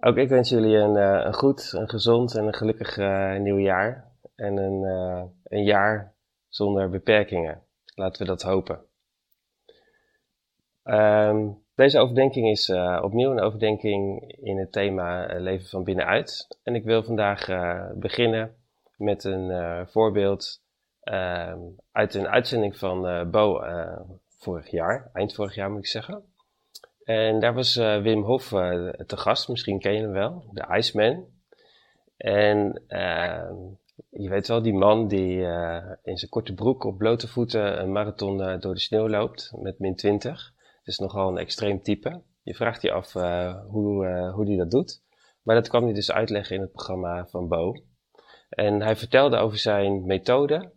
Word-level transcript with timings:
Ook 0.00 0.16
ik 0.16 0.28
wens 0.28 0.48
jullie 0.48 0.76
een, 0.76 0.96
uh, 0.96 1.24
een 1.24 1.34
goed, 1.34 1.72
een 1.72 1.88
gezond 1.88 2.34
en 2.34 2.46
een 2.46 2.54
gelukkig 2.54 2.96
uh, 2.96 3.36
nieuw 3.36 3.58
jaar. 3.58 4.12
En 4.36 4.56
een, 4.56 4.82
uh, 4.82 5.22
een 5.44 5.64
jaar 5.64 6.14
zonder 6.48 6.90
beperkingen. 6.90 7.62
Laten 7.94 8.22
we 8.22 8.28
dat 8.28 8.42
hopen. 8.42 8.80
Um, 10.84 11.62
deze 11.74 11.98
overdenking 11.98 12.48
is 12.48 12.70
opnieuw 13.02 13.30
een 13.30 13.40
overdenking 13.40 14.22
in 14.36 14.58
het 14.58 14.72
thema 14.72 15.38
leven 15.40 15.66
van 15.66 15.84
binnenuit. 15.84 16.58
En 16.62 16.74
ik 16.74 16.84
wil 16.84 17.02
vandaag 17.02 17.46
beginnen 17.94 18.54
met 18.96 19.24
een 19.24 19.86
voorbeeld 19.88 20.62
um, 21.02 21.76
uit 21.92 22.14
een 22.14 22.28
uitzending 22.28 22.76
van 22.76 23.30
Bo 23.30 23.60
vorig 24.28 24.70
jaar, 24.70 25.10
eind 25.12 25.34
vorig 25.34 25.54
jaar 25.54 25.70
moet 25.70 25.78
ik 25.78 25.86
zeggen. 25.86 26.27
En 27.08 27.40
daar 27.40 27.54
was 27.54 27.76
uh, 27.76 28.00
Wim 28.02 28.22
Hof 28.22 28.50
uh, 28.52 28.88
te 28.88 29.16
gast, 29.16 29.48
misschien 29.48 29.78
ken 29.78 29.94
je 29.94 30.00
hem 30.00 30.12
wel, 30.12 30.44
de 30.52 30.66
Iceman. 30.76 31.26
En 32.16 32.82
uh, 32.88 33.50
je 34.10 34.28
weet 34.28 34.48
wel, 34.48 34.62
die 34.62 34.74
man 34.74 35.08
die 35.08 35.40
in 36.02 36.18
zijn 36.18 36.30
korte 36.30 36.54
broek 36.54 36.84
op 36.84 36.98
blote 36.98 37.28
voeten 37.28 37.80
een 37.80 37.92
marathon 37.92 38.36
door 38.60 38.74
de 38.74 38.80
sneeuw 38.80 39.08
loopt 39.08 39.52
met 39.56 39.78
min 39.78 39.96
20. 39.96 40.52
Het 40.78 40.86
is 40.86 40.98
nogal 40.98 41.28
een 41.28 41.38
extreem 41.38 41.82
type. 41.82 42.22
Je 42.42 42.54
vraagt 42.54 42.82
je 42.82 42.92
af 42.92 43.12
hoe, 43.68 44.30
hoe 44.34 44.44
die 44.44 44.56
dat 44.56 44.70
doet. 44.70 45.02
Maar 45.42 45.54
dat 45.54 45.68
kwam 45.68 45.84
hij 45.84 45.94
dus 45.94 46.12
uitleggen 46.12 46.56
in 46.56 46.62
het 46.62 46.72
programma 46.72 47.26
van 47.26 47.48
Bo. 47.48 47.74
En 48.48 48.82
hij 48.82 48.96
vertelde 48.96 49.36
over 49.36 49.58
zijn 49.58 50.06
methode 50.06 50.72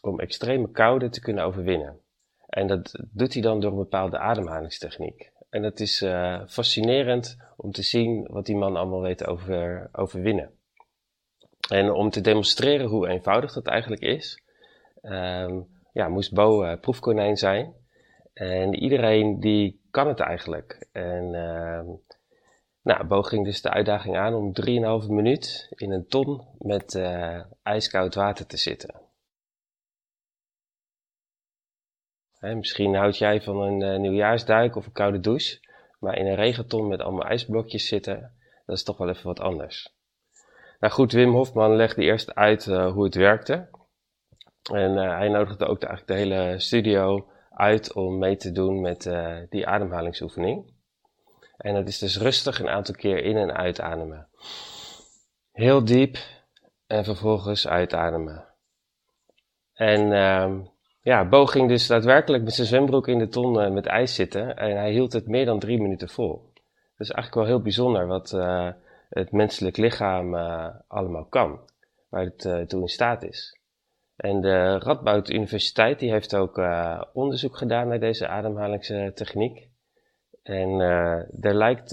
om 0.00 0.20
extreme 0.20 0.70
koude 0.70 1.08
te 1.08 1.20
kunnen 1.20 1.44
overwinnen. 1.44 2.00
En 2.46 2.66
dat 2.66 3.04
doet 3.10 3.32
hij 3.32 3.42
dan 3.42 3.60
door 3.60 3.70
een 3.70 3.76
bepaalde 3.76 4.18
ademhalingstechniek. 4.18 5.34
En 5.50 5.62
het 5.62 5.80
is 5.80 6.02
uh, 6.02 6.42
fascinerend 6.46 7.36
om 7.56 7.72
te 7.72 7.82
zien 7.82 8.26
wat 8.30 8.46
die 8.46 8.56
man 8.56 8.76
allemaal 8.76 9.00
weet 9.00 9.26
over 9.26 9.88
overwinnen. 9.92 10.50
En 11.68 11.90
om 11.90 12.10
te 12.10 12.20
demonstreren 12.20 12.86
hoe 12.86 13.08
eenvoudig 13.08 13.52
dat 13.52 13.66
eigenlijk 13.66 14.02
is, 14.02 14.42
um, 15.02 15.68
ja, 15.92 16.08
moest 16.08 16.34
Bo 16.34 16.64
uh, 16.64 16.80
proefkonijn 16.80 17.36
zijn. 17.36 17.74
En 18.32 18.74
iedereen 18.74 19.40
die 19.40 19.80
kan 19.90 20.08
het 20.08 20.20
eigenlijk. 20.20 20.88
En 20.92 21.34
uh, 21.34 21.80
nou, 22.82 23.06
Bo 23.06 23.22
ging 23.22 23.44
dus 23.44 23.62
de 23.62 23.70
uitdaging 23.70 24.16
aan 24.16 24.34
om 24.34 24.52
3,5 25.02 25.08
minuut 25.08 25.66
in 25.70 25.90
een 25.90 26.06
ton 26.06 26.42
met 26.58 26.94
uh, 26.94 27.40
ijskoud 27.62 28.14
water 28.14 28.46
te 28.46 28.56
zitten. 28.56 29.05
Misschien 32.54 32.94
houd 32.94 33.18
jij 33.18 33.42
van 33.42 33.60
een 33.60 33.80
uh, 33.80 33.98
nieuwjaarsduik 33.98 34.76
of 34.76 34.86
een 34.86 34.92
koude 34.92 35.20
douche, 35.20 35.58
maar 35.98 36.18
in 36.18 36.26
een 36.26 36.34
regenton 36.34 36.88
met 36.88 37.00
allemaal 37.00 37.26
ijsblokjes 37.26 37.86
zitten, 37.86 38.32
dat 38.66 38.76
is 38.76 38.82
toch 38.82 38.96
wel 38.96 39.08
even 39.08 39.26
wat 39.26 39.40
anders. 39.40 39.94
Nou 40.80 40.92
goed, 40.92 41.12
Wim 41.12 41.32
Hofman 41.32 41.76
legde 41.76 42.02
eerst 42.02 42.34
uit 42.34 42.66
uh, 42.66 42.92
hoe 42.92 43.04
het 43.04 43.14
werkte. 43.14 43.68
En 44.72 44.92
uh, 44.92 45.16
hij 45.16 45.28
nodigde 45.28 45.66
ook 45.66 45.80
de, 45.80 45.86
eigenlijk 45.86 46.18
de 46.18 46.26
hele 46.26 46.58
studio 46.58 47.28
uit 47.50 47.92
om 47.92 48.18
mee 48.18 48.36
te 48.36 48.52
doen 48.52 48.80
met 48.80 49.10
die 49.48 49.66
ademhalingsoefening. 49.66 50.74
En 51.56 51.74
dat 51.74 51.88
is 51.88 51.98
dus 51.98 52.18
rustig 52.18 52.60
een 52.60 52.68
aantal 52.68 52.94
keer 52.94 53.24
in- 53.24 53.36
en 53.36 53.56
uitademen. 53.56 54.28
Heel 55.52 55.84
diep 55.84 56.16
en 56.86 57.04
vervolgens 57.04 57.68
uitademen. 57.68 58.44
En 59.72 60.12
ehm, 60.12 60.60
ja, 61.06 61.28
Bo 61.28 61.46
ging 61.46 61.68
dus 61.68 61.86
daadwerkelijk 61.86 62.44
met 62.44 62.54
zijn 62.54 62.66
zwembroek 62.66 63.08
in 63.08 63.18
de 63.18 63.28
ton 63.28 63.62
uh, 63.62 63.70
met 63.70 63.86
ijs 63.86 64.14
zitten 64.14 64.56
en 64.56 64.76
hij 64.76 64.90
hield 64.90 65.12
het 65.12 65.26
meer 65.26 65.44
dan 65.44 65.58
drie 65.58 65.80
minuten 65.80 66.08
vol. 66.08 66.50
Dat 66.96 67.06
is 67.06 67.10
eigenlijk 67.10 67.34
wel 67.34 67.44
heel 67.44 67.62
bijzonder 67.62 68.06
wat 68.06 68.32
uh, 68.32 68.70
het 69.08 69.32
menselijk 69.32 69.76
lichaam 69.76 70.34
uh, 70.34 70.68
allemaal 70.88 71.24
kan, 71.24 71.60
waar 72.08 72.24
het 72.24 72.68
toe 72.68 72.80
in 72.80 72.88
staat 72.88 73.22
is. 73.22 73.60
En 74.16 74.40
de 74.40 74.78
Radboud 74.78 75.30
Universiteit 75.30 75.98
die 75.98 76.10
heeft 76.10 76.36
ook 76.36 76.60
onderzoek 77.12 77.56
gedaan 77.56 77.88
naar 77.88 78.00
deze 78.00 78.28
ademhalingstechniek. 78.28 79.68
En 80.42 80.80
er 81.40 81.54
lijkt 81.54 81.90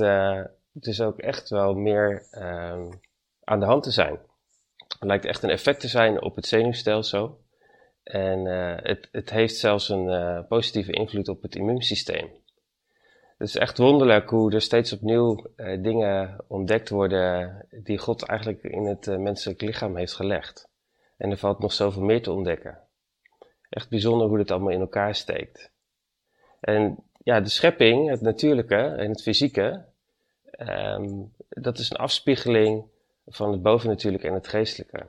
dus 0.72 1.02
ook 1.02 1.20
echt 1.20 1.50
wel 1.50 1.74
meer 1.74 2.28
ehm, 2.32 2.92
aan 3.44 3.60
de 3.60 3.66
hand 3.66 3.84
te 3.84 3.92
zijn. 3.92 4.20
Er 5.00 5.08
lijkt 5.08 5.26
echt 5.26 5.44
een 5.44 5.50
effect 5.50 5.80
te 5.80 5.88
zijn 5.88 6.22
op 6.22 6.36
het 6.36 6.46
zenuwstelsel. 6.46 7.43
En 8.04 8.46
uh, 8.46 8.76
het, 8.76 9.10
het, 9.12 9.30
heeft 9.30 9.56
zelfs 9.56 9.90
een 9.90 10.08
uh, 10.08 10.40
positieve 10.48 10.92
invloed 10.92 11.28
op 11.28 11.42
het 11.42 11.56
immuunsysteem. 11.56 12.30
Het 13.38 13.48
is 13.48 13.58
echt 13.58 13.78
wonderlijk 13.78 14.30
hoe 14.30 14.54
er 14.54 14.62
steeds 14.62 14.94
opnieuw 14.94 15.48
uh, 15.56 15.84
dingen 15.84 16.44
ontdekt 16.48 16.90
worden 16.90 17.66
die 17.84 17.98
God 17.98 18.24
eigenlijk 18.24 18.64
in 18.64 18.86
het 18.86 19.20
menselijk 19.20 19.62
lichaam 19.62 19.98
heeft 19.98 20.14
gelegd. 20.14 20.70
En 21.18 21.32
er 21.32 21.38
valt 21.38 21.60
nog 21.60 21.74
zoveel 21.74 22.04
meer 22.04 22.22
te 22.22 22.32
ontdekken. 22.32 22.80
Echt 23.70 23.90
bijzonder 23.90 24.28
hoe 24.28 24.38
dit 24.38 24.52
allemaal 24.52 24.72
in 24.72 24.80
elkaar 24.80 25.16
steekt. 25.16 25.72
En 26.60 27.04
ja, 27.24 27.42
de 27.42 27.50
schepping, 27.50 28.10
het 28.10 28.22
natuurlijke 28.22 28.76
en 28.76 29.10
het 29.10 29.22
fysieke, 29.22 29.86
um, 30.58 31.34
dat 31.50 31.78
is 31.78 31.90
een 31.90 31.98
afspiegeling 31.98 32.84
van 33.26 33.52
het 33.52 33.62
bovennatuurlijke 33.62 34.28
en 34.28 34.34
het 34.34 34.48
geestelijke. 34.48 35.08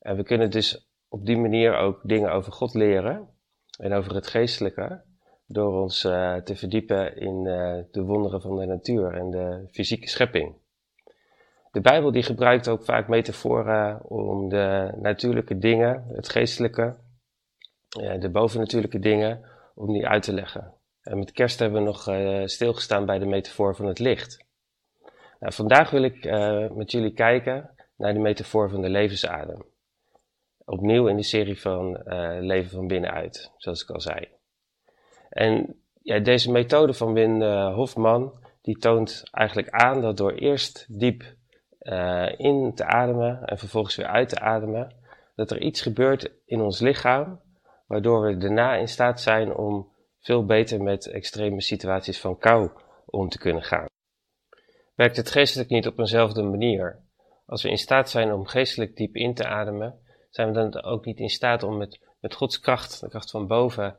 En 0.00 0.16
we 0.16 0.22
kunnen 0.22 0.50
dus 0.50 0.86
op 1.14 1.26
die 1.26 1.36
manier 1.36 1.76
ook 1.76 2.00
dingen 2.02 2.32
over 2.32 2.52
God 2.52 2.74
leren 2.74 3.28
en 3.78 3.92
over 3.92 4.14
het 4.14 4.26
geestelijke, 4.26 5.02
door 5.46 5.82
ons 5.82 6.04
uh, 6.04 6.34
te 6.36 6.56
verdiepen 6.56 7.16
in 7.16 7.44
uh, 7.44 7.78
de 7.90 8.02
wonderen 8.02 8.40
van 8.40 8.56
de 8.56 8.66
natuur 8.66 9.14
en 9.14 9.30
de 9.30 9.68
fysieke 9.70 10.08
schepping. 10.08 10.54
De 11.70 11.80
Bijbel 11.80 12.12
die 12.12 12.22
gebruikt 12.22 12.68
ook 12.68 12.84
vaak 12.84 13.08
metaforen 13.08 14.04
om 14.04 14.48
de 14.48 14.92
natuurlijke 15.00 15.58
dingen, 15.58 16.04
het 16.12 16.28
geestelijke, 16.28 16.96
ja, 17.88 18.16
de 18.16 18.30
bovennatuurlijke 18.30 18.98
dingen, 18.98 19.44
om 19.74 19.92
die 19.92 20.06
uit 20.06 20.22
te 20.22 20.32
leggen. 20.32 20.72
En 21.02 21.18
met 21.18 21.32
kerst 21.32 21.58
hebben 21.58 21.78
we 21.78 21.86
nog 21.86 22.02
stilgestaan 22.50 23.06
bij 23.06 23.18
de 23.18 23.26
metafoor 23.26 23.76
van 23.76 23.86
het 23.86 23.98
licht. 23.98 24.44
Nou, 25.40 25.52
vandaag 25.52 25.90
wil 25.90 26.02
ik 26.02 26.24
met 26.74 26.90
jullie 26.90 27.12
kijken 27.12 27.70
naar 27.96 28.12
de 28.12 28.20
metafoor 28.20 28.70
van 28.70 28.80
de 28.82 28.88
levensadem 28.88 29.72
opnieuw 30.64 31.06
in 31.06 31.16
de 31.16 31.22
serie 31.22 31.60
van 31.60 32.00
uh, 32.04 32.36
Leven 32.40 32.70
van 32.70 32.86
binnenuit, 32.86 33.52
zoals 33.56 33.82
ik 33.82 33.90
al 33.90 34.00
zei. 34.00 34.28
En 35.28 35.82
ja, 36.02 36.18
deze 36.18 36.50
methode 36.50 36.94
van 36.94 37.12
Wim 37.12 37.42
uh, 37.42 37.74
Hofman, 37.74 38.32
die 38.62 38.78
toont 38.78 39.22
eigenlijk 39.30 39.70
aan 39.70 40.00
dat 40.00 40.16
door 40.16 40.32
eerst 40.32 40.86
diep 40.88 41.22
uh, 41.80 42.32
in 42.36 42.74
te 42.74 42.84
ademen 42.84 43.44
en 43.44 43.58
vervolgens 43.58 43.96
weer 43.96 44.06
uit 44.06 44.28
te 44.28 44.40
ademen, 44.40 44.94
dat 45.34 45.50
er 45.50 45.60
iets 45.60 45.80
gebeurt 45.80 46.30
in 46.44 46.60
ons 46.60 46.80
lichaam, 46.80 47.40
waardoor 47.86 48.22
we 48.22 48.36
daarna 48.36 48.74
in 48.74 48.88
staat 48.88 49.20
zijn 49.20 49.54
om 49.54 49.92
veel 50.20 50.44
beter 50.44 50.82
met 50.82 51.06
extreme 51.06 51.60
situaties 51.60 52.20
van 52.20 52.38
kou 52.38 52.70
om 53.06 53.28
te 53.28 53.38
kunnen 53.38 53.62
gaan. 53.62 53.86
Werkt 54.94 55.16
het 55.16 55.30
geestelijk 55.30 55.70
niet 55.70 55.86
op 55.86 55.98
eenzelfde 55.98 56.42
manier? 56.42 57.02
Als 57.46 57.62
we 57.62 57.70
in 57.70 57.78
staat 57.78 58.10
zijn 58.10 58.32
om 58.32 58.46
geestelijk 58.46 58.96
diep 58.96 59.14
in 59.14 59.34
te 59.34 59.46
ademen, 59.46 59.98
zijn 60.34 60.52
we 60.52 60.54
dan 60.54 60.82
ook 60.82 61.04
niet 61.04 61.18
in 61.18 61.30
staat 61.30 61.62
om 61.62 61.76
met, 61.76 62.00
met 62.20 62.34
Gods 62.34 62.60
kracht, 62.60 63.00
de 63.00 63.08
kracht 63.08 63.30
van 63.30 63.46
boven, 63.46 63.96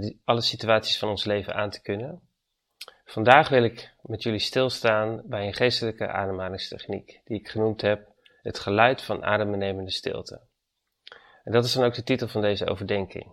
die, 0.00 0.20
alle 0.24 0.40
situaties 0.40 0.98
van 0.98 1.08
ons 1.08 1.24
leven 1.24 1.54
aan 1.54 1.70
te 1.70 1.82
kunnen. 1.82 2.20
Vandaag 3.04 3.48
wil 3.48 3.64
ik 3.64 3.94
met 4.02 4.22
jullie 4.22 4.38
stilstaan 4.38 5.22
bij 5.24 5.46
een 5.46 5.54
geestelijke 5.54 6.08
ademhalingstechniek, 6.08 7.20
die 7.24 7.38
ik 7.38 7.48
genoemd 7.48 7.80
heb 7.80 8.08
het 8.42 8.58
geluid 8.58 9.02
van 9.02 9.24
adembenemende 9.24 9.90
stilte. 9.90 10.40
En 11.44 11.52
dat 11.52 11.64
is 11.64 11.72
dan 11.72 11.84
ook 11.84 11.94
de 11.94 12.02
titel 12.02 12.28
van 12.28 12.40
deze 12.40 12.66
overdenking. 12.66 13.32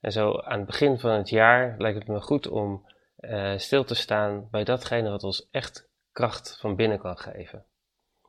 En 0.00 0.12
zo 0.12 0.40
aan 0.40 0.58
het 0.58 0.66
begin 0.66 0.98
van 0.98 1.10
het 1.10 1.28
jaar 1.28 1.74
lijkt 1.78 1.98
het 1.98 2.08
me 2.08 2.20
goed 2.20 2.48
om 2.48 2.86
uh, 3.18 3.58
stil 3.58 3.84
te 3.84 3.94
staan 3.94 4.48
bij 4.50 4.64
datgene 4.64 5.10
wat 5.10 5.24
ons 5.24 5.48
echt 5.50 5.88
kracht 6.12 6.56
van 6.60 6.76
binnen 6.76 6.98
kan 6.98 7.18
geven. 7.18 7.64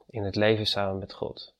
In 0.07 0.24
het 0.24 0.36
leven 0.36 0.65
samen 0.65 1.00
met 1.00 1.13
God. 1.13 1.52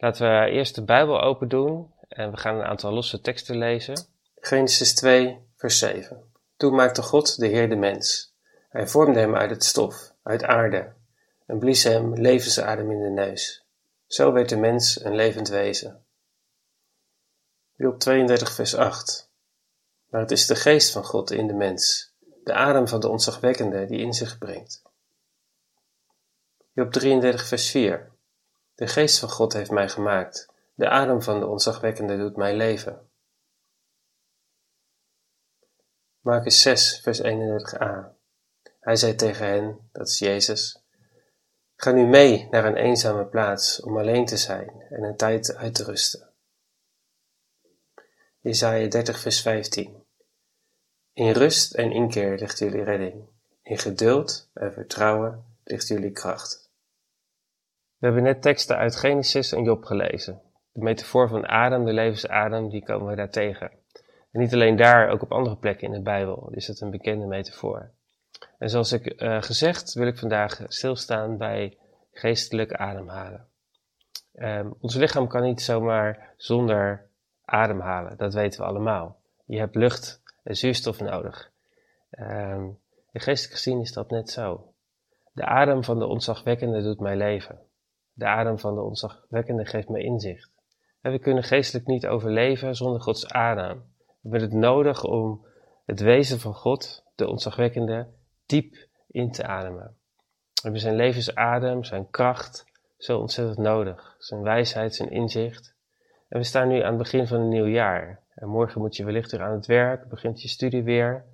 Laten 0.00 0.28
we 0.28 0.50
eerst 0.50 0.74
de 0.74 0.84
Bijbel 0.84 1.20
open 1.20 1.48
doen 1.48 1.94
en 2.08 2.30
we 2.30 2.36
gaan 2.36 2.56
een 2.56 2.64
aantal 2.64 2.92
losse 2.92 3.20
teksten 3.20 3.58
lezen. 3.58 4.06
Genesis 4.34 4.94
2, 4.94 5.38
vers 5.56 5.78
7. 5.78 6.32
Toen 6.56 6.74
maakte 6.74 7.02
God 7.02 7.38
de 7.38 7.46
Heer 7.46 7.68
de 7.68 7.76
mens. 7.76 8.34
Hij 8.68 8.88
vormde 8.88 9.18
hem 9.18 9.36
uit 9.36 9.50
het 9.50 9.64
stof, 9.64 10.12
uit 10.22 10.44
aarde, 10.44 10.92
en 11.46 11.58
blies 11.58 11.82
hem 11.82 12.14
levensadem 12.14 12.90
in 12.90 13.02
de 13.02 13.10
neus. 13.10 13.66
Zo 14.06 14.32
werd 14.32 14.48
de 14.48 14.56
mens 14.56 15.04
een 15.04 15.14
levend 15.14 15.48
wezen. 15.48 16.04
Job 17.76 17.98
32, 17.98 18.52
vers 18.52 18.74
8. 18.74 19.30
Maar 20.08 20.20
het 20.20 20.30
is 20.30 20.46
de 20.46 20.56
geest 20.56 20.92
van 20.92 21.04
God 21.04 21.30
in 21.30 21.46
de 21.46 21.54
mens, 21.54 22.14
de 22.44 22.52
adem 22.52 22.88
van 22.88 23.00
de 23.00 23.08
ontzagwekkende 23.08 23.86
die 23.86 23.98
in 23.98 24.12
zich 24.12 24.38
brengt. 24.38 24.82
Job 26.72 26.92
33, 26.92 27.46
vers 27.46 27.70
4. 27.70 28.09
De 28.80 28.86
geest 28.86 29.18
van 29.18 29.28
God 29.28 29.52
heeft 29.52 29.70
mij 29.70 29.88
gemaakt, 29.88 30.48
de 30.74 30.88
adem 30.88 31.22
van 31.22 31.40
de 31.40 31.46
ontzagwekkende 31.46 32.16
doet 32.16 32.36
mij 32.36 32.56
leven. 32.56 33.10
Marcus 36.20 36.62
6, 36.62 37.00
vers 37.02 37.20
31a. 37.22 38.16
Hij 38.80 38.96
zei 38.96 39.14
tegen 39.14 39.46
hen, 39.46 39.88
dat 39.92 40.08
is 40.08 40.18
Jezus, 40.18 40.84
Ga 41.76 41.90
nu 41.90 42.06
mee 42.06 42.48
naar 42.50 42.64
een 42.64 42.76
eenzame 42.76 43.26
plaats 43.26 43.80
om 43.80 43.98
alleen 43.98 44.26
te 44.26 44.36
zijn 44.36 44.86
en 44.90 45.02
een 45.02 45.16
tijd 45.16 45.54
uit 45.54 45.74
te 45.74 45.84
rusten. 45.84 46.32
Jesaja 48.38 48.88
30 48.88 49.18
vers 49.20 49.40
15 49.40 50.04
In 51.12 51.30
rust 51.30 51.74
en 51.74 51.92
inkeer 51.92 52.38
ligt 52.38 52.58
jullie 52.58 52.82
redding. 52.82 53.28
In 53.62 53.78
geduld 53.78 54.50
en 54.54 54.72
vertrouwen 54.72 55.44
ligt 55.64 55.88
jullie 55.88 56.12
kracht. 56.12 56.59
We 58.00 58.06
hebben 58.06 58.22
net 58.22 58.42
teksten 58.42 58.76
uit 58.76 58.96
Genesis 58.96 59.52
en 59.52 59.64
Job 59.64 59.84
gelezen. 59.84 60.40
De 60.72 60.82
metafoor 60.82 61.28
van 61.28 61.46
Adam, 61.46 61.84
de 61.84 61.92
levensadem, 61.92 62.68
die 62.68 62.84
komen 62.84 63.06
we 63.06 63.16
daar 63.16 63.30
tegen. 63.30 63.70
En 64.32 64.40
niet 64.40 64.52
alleen 64.52 64.76
daar, 64.76 65.08
ook 65.08 65.22
op 65.22 65.32
andere 65.32 65.56
plekken 65.56 65.86
in 65.86 65.92
de 65.92 66.02
Bijbel 66.02 66.50
is 66.50 66.66
het 66.66 66.80
een 66.80 66.90
bekende 66.90 67.26
metafoor. 67.26 67.90
En 68.58 68.70
zoals 68.70 68.92
ik 68.92 69.22
uh, 69.22 69.42
gezegd, 69.42 69.92
wil 69.92 70.06
ik 70.06 70.18
vandaag 70.18 70.64
stilstaan 70.68 71.36
bij 71.36 71.78
geestelijk 72.12 72.72
ademhalen. 72.72 73.46
Um, 74.34 74.74
ons 74.80 74.94
lichaam 74.94 75.28
kan 75.28 75.42
niet 75.42 75.62
zomaar 75.62 76.34
zonder 76.36 77.06
ademhalen, 77.44 78.16
dat 78.16 78.34
weten 78.34 78.60
we 78.60 78.66
allemaal. 78.66 79.20
Je 79.44 79.58
hebt 79.58 79.74
lucht 79.74 80.22
en 80.42 80.56
zuurstof 80.56 81.00
nodig. 81.00 81.50
Um, 82.10 82.78
geestelijk 83.12 83.56
gezien 83.56 83.80
is 83.80 83.92
dat 83.92 84.10
net 84.10 84.30
zo. 84.30 84.72
De 85.32 85.44
adem 85.44 85.84
van 85.84 85.98
de 85.98 86.06
ontzagwekkende 86.06 86.82
doet 86.82 87.00
mij 87.00 87.16
leven. 87.16 87.68
De 88.20 88.26
adem 88.26 88.58
van 88.58 88.74
de 88.74 88.80
ontzagwekkende 88.80 89.64
geeft 89.64 89.88
mij 89.88 90.02
inzicht. 90.02 90.50
En 91.00 91.12
we 91.12 91.18
kunnen 91.18 91.42
geestelijk 91.42 91.86
niet 91.86 92.06
overleven 92.06 92.74
zonder 92.76 93.00
Gods 93.00 93.28
adem. 93.28 93.82
We 93.96 94.28
hebben 94.28 94.40
het 94.40 94.52
nodig 94.52 95.04
om 95.04 95.46
het 95.84 96.00
wezen 96.00 96.40
van 96.40 96.54
God, 96.54 97.04
de 97.14 97.28
ontzagwekkende, 97.28 98.06
diep 98.46 98.76
in 99.06 99.30
te 99.30 99.44
ademen. 99.44 99.96
We 100.52 100.60
hebben 100.62 100.80
zijn 100.80 100.96
levensadem, 100.96 101.84
zijn 101.84 102.10
kracht, 102.10 102.64
zo 102.98 103.18
ontzettend 103.18 103.58
nodig. 103.58 104.14
Zijn 104.18 104.42
wijsheid, 104.42 104.94
zijn 104.94 105.10
inzicht. 105.10 105.74
En 106.28 106.38
we 106.38 106.44
staan 106.44 106.68
nu 106.68 106.80
aan 106.80 106.88
het 106.88 106.98
begin 106.98 107.26
van 107.26 107.40
een 107.40 107.48
nieuw 107.48 107.68
jaar. 107.68 108.20
En 108.34 108.48
morgen 108.48 108.80
moet 108.80 108.96
je 108.96 109.04
wellicht 109.04 109.30
weer 109.30 109.42
aan 109.42 109.54
het 109.54 109.66
werk, 109.66 110.08
begint 110.08 110.42
je 110.42 110.48
studie 110.48 110.82
weer. 110.82 111.24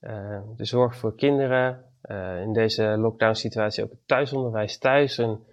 Uh, 0.00 0.40
de 0.56 0.64
zorg 0.64 0.96
voor 0.96 1.14
kinderen, 1.14 1.84
uh, 2.02 2.40
in 2.40 2.52
deze 2.52 2.82
lockdown 2.82 3.34
situatie 3.34 3.84
ook 3.84 3.90
het 3.90 4.06
thuisonderwijs 4.06 4.78
thuis. 4.78 5.18
En 5.18 5.52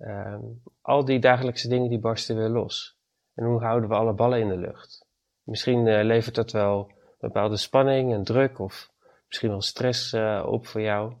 uh, 0.00 0.38
al 0.80 1.04
die 1.04 1.18
dagelijkse 1.18 1.68
dingen 1.68 1.88
die 1.88 1.98
barsten 1.98 2.36
weer 2.36 2.48
los. 2.48 2.98
En 3.34 3.44
hoe 3.44 3.62
houden 3.62 3.88
we 3.88 3.94
alle 3.94 4.12
ballen 4.12 4.40
in 4.40 4.48
de 4.48 4.56
lucht? 4.56 5.06
Misschien 5.42 5.86
uh, 5.86 6.02
levert 6.04 6.34
dat 6.34 6.52
wel 6.52 6.92
bepaalde 7.18 7.56
spanning 7.56 8.12
en 8.12 8.24
druk 8.24 8.58
of 8.58 8.90
misschien 9.26 9.50
wel 9.50 9.62
stress 9.62 10.12
uh, 10.12 10.44
op 10.46 10.66
voor 10.66 10.80
jou. 10.80 11.14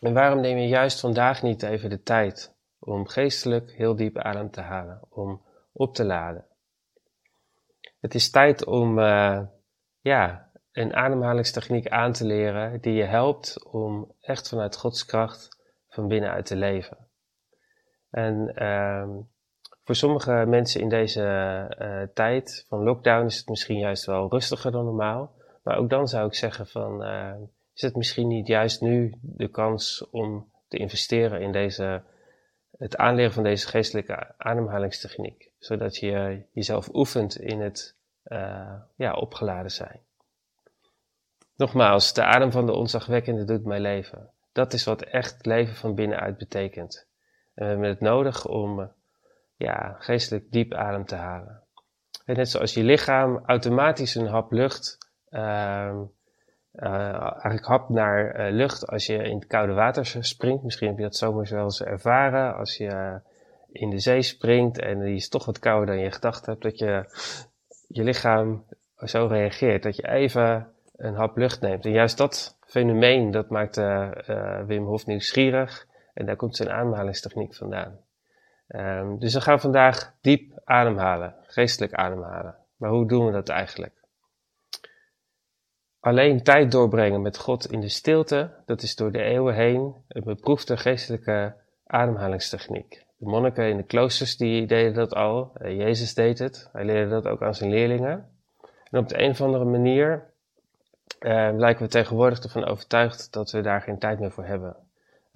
En 0.00 0.12
waarom 0.12 0.40
neem 0.40 0.58
je 0.58 0.68
juist 0.68 1.00
vandaag 1.00 1.42
niet 1.42 1.62
even 1.62 1.90
de 1.90 2.02
tijd 2.02 2.56
om 2.78 3.06
geestelijk 3.06 3.72
heel 3.72 3.96
diep 3.96 4.18
adem 4.18 4.50
te 4.50 4.60
halen, 4.60 5.00
om 5.08 5.42
op 5.72 5.94
te 5.94 6.04
laden? 6.04 6.46
Het 8.00 8.14
is 8.14 8.30
tijd 8.30 8.64
om 8.66 8.98
uh, 8.98 9.40
ja, 10.00 10.50
een 10.72 10.94
ademhalingstechniek 10.94 11.88
aan 11.88 12.12
te 12.12 12.24
leren 12.24 12.80
die 12.80 12.94
je 12.94 13.04
helpt 13.04 13.64
om 13.64 14.12
echt 14.20 14.48
vanuit 14.48 14.76
Gods 14.76 15.04
kracht 15.04 15.48
van 15.88 16.08
binnenuit 16.08 16.46
te 16.46 16.56
leven. 16.56 17.07
En 18.10 18.52
uh, 18.54 19.08
voor 19.84 19.94
sommige 19.94 20.44
mensen 20.46 20.80
in 20.80 20.88
deze 20.88 21.22
uh, 21.78 22.02
tijd 22.14 22.64
van 22.68 22.82
lockdown 22.82 23.26
is 23.26 23.36
het 23.36 23.48
misschien 23.48 23.78
juist 23.78 24.04
wel 24.04 24.30
rustiger 24.30 24.72
dan 24.72 24.84
normaal. 24.84 25.32
Maar 25.62 25.76
ook 25.76 25.90
dan 25.90 26.08
zou 26.08 26.26
ik 26.26 26.34
zeggen 26.34 26.66
van, 26.66 27.04
uh, 27.04 27.34
is 27.74 27.82
het 27.82 27.96
misschien 27.96 28.28
niet 28.28 28.46
juist 28.46 28.80
nu 28.80 29.14
de 29.20 29.48
kans 29.48 30.08
om 30.10 30.50
te 30.68 30.76
investeren 30.76 31.40
in 31.40 31.52
deze, 31.52 32.02
het 32.78 32.96
aanleren 32.96 33.32
van 33.32 33.42
deze 33.42 33.68
geestelijke 33.68 34.34
ademhalingstechniek. 34.36 35.50
Zodat 35.58 35.96
je 35.96 36.42
jezelf 36.52 36.88
oefent 36.92 37.36
in 37.36 37.60
het 37.60 37.96
uh, 38.24 38.72
ja, 38.96 39.12
opgeladen 39.12 39.70
zijn. 39.70 40.00
Nogmaals, 41.56 42.12
de 42.12 42.24
adem 42.24 42.50
van 42.50 42.66
de 42.66 42.72
onzagwekkende 42.72 43.44
doet 43.44 43.64
mij 43.64 43.80
leven. 43.80 44.30
Dat 44.52 44.72
is 44.72 44.84
wat 44.84 45.02
echt 45.02 45.46
leven 45.46 45.74
van 45.74 45.94
binnenuit 45.94 46.38
betekent. 46.38 47.07
En 47.58 47.64
we 47.64 47.70
hebben 47.70 47.88
het 47.88 48.00
nodig 48.00 48.46
om 48.46 48.90
ja, 49.56 49.96
geestelijk 49.98 50.50
diep 50.50 50.74
adem 50.74 51.04
te 51.04 51.14
halen. 51.14 51.62
En 52.24 52.36
net 52.36 52.48
zoals 52.48 52.74
je 52.74 52.82
lichaam 52.82 53.42
automatisch 53.46 54.14
een 54.14 54.26
hap 54.26 54.52
lucht, 54.52 54.98
uh, 55.30 56.00
uh, 56.72 57.20
eigenlijk 57.20 57.64
hap 57.64 57.88
naar 57.88 58.50
lucht 58.52 58.86
als 58.86 59.06
je 59.06 59.16
in 59.16 59.34
het 59.34 59.46
koude 59.46 59.72
water 59.72 60.06
springt. 60.20 60.62
Misschien 60.62 60.88
heb 60.88 60.96
je 60.96 61.02
dat 61.02 61.16
zomaar 61.16 61.48
wel 61.50 61.64
eens 61.64 61.82
ervaren 61.82 62.56
als 62.56 62.76
je 62.76 63.20
in 63.72 63.90
de 63.90 63.98
zee 63.98 64.22
springt 64.22 64.78
en 64.78 65.00
die 65.00 65.14
is 65.14 65.28
toch 65.28 65.44
wat 65.44 65.58
kouder 65.58 65.86
dan 65.86 66.04
je 66.04 66.10
gedacht 66.10 66.46
hebt, 66.46 66.62
dat 66.62 66.78
je 66.78 67.04
je 67.88 68.02
lichaam 68.02 68.64
zo 68.96 69.26
reageert, 69.26 69.82
dat 69.82 69.96
je 69.96 70.08
even 70.08 70.72
een 70.96 71.14
hap 71.14 71.36
lucht 71.36 71.60
neemt. 71.60 71.84
En 71.84 71.92
juist 71.92 72.18
dat 72.18 72.58
fenomeen, 72.66 73.30
dat 73.30 73.48
maakt 73.48 73.76
Wim 74.66 74.84
Hof 74.84 75.06
nieuwsgierig 75.06 75.86
en 76.18 76.26
daar 76.26 76.36
komt 76.36 76.56
zijn 76.56 76.70
aanhalingstechniek 76.70 77.54
vandaan. 77.54 77.98
Um, 78.68 79.18
dus 79.18 79.34
we 79.34 79.40
gaan 79.40 79.60
vandaag 79.60 80.14
diep 80.20 80.60
ademhalen, 80.64 81.34
geestelijk 81.42 81.92
ademhalen. 81.92 82.56
Maar 82.76 82.90
hoe 82.90 83.08
doen 83.08 83.26
we 83.26 83.32
dat 83.32 83.48
eigenlijk? 83.48 83.94
Alleen 86.00 86.42
tijd 86.42 86.72
doorbrengen 86.72 87.22
met 87.22 87.38
God 87.38 87.72
in 87.72 87.80
de 87.80 87.88
stilte, 87.88 88.50
dat 88.66 88.82
is 88.82 88.96
door 88.96 89.12
de 89.12 89.22
eeuwen 89.22 89.54
heen 89.54 89.94
een 90.08 90.24
beproefde 90.24 90.76
geestelijke 90.76 91.54
ademhalingstechniek. 91.86 93.04
De 93.16 93.26
monniken 93.26 93.68
in 93.68 93.76
de 93.76 93.82
kloosters 93.82 94.36
die 94.36 94.66
deden 94.66 94.94
dat 94.94 95.14
al, 95.14 95.50
eh, 95.54 95.76
Jezus 95.76 96.14
deed 96.14 96.38
het, 96.38 96.68
hij 96.72 96.84
leerde 96.84 97.10
dat 97.10 97.26
ook 97.26 97.42
aan 97.42 97.54
zijn 97.54 97.70
leerlingen. 97.70 98.30
En 98.90 98.98
op 98.98 99.08
de 99.08 99.22
een 99.22 99.30
of 99.30 99.40
andere 99.40 99.64
manier 99.64 100.30
uh, 101.20 101.50
lijken 101.56 101.84
we 101.84 101.90
tegenwoordig 101.90 102.42
ervan 102.42 102.64
overtuigd 102.64 103.32
dat 103.32 103.50
we 103.50 103.60
daar 103.60 103.82
geen 103.82 103.98
tijd 103.98 104.18
meer 104.18 104.30
voor 104.30 104.44
hebben. 104.44 104.87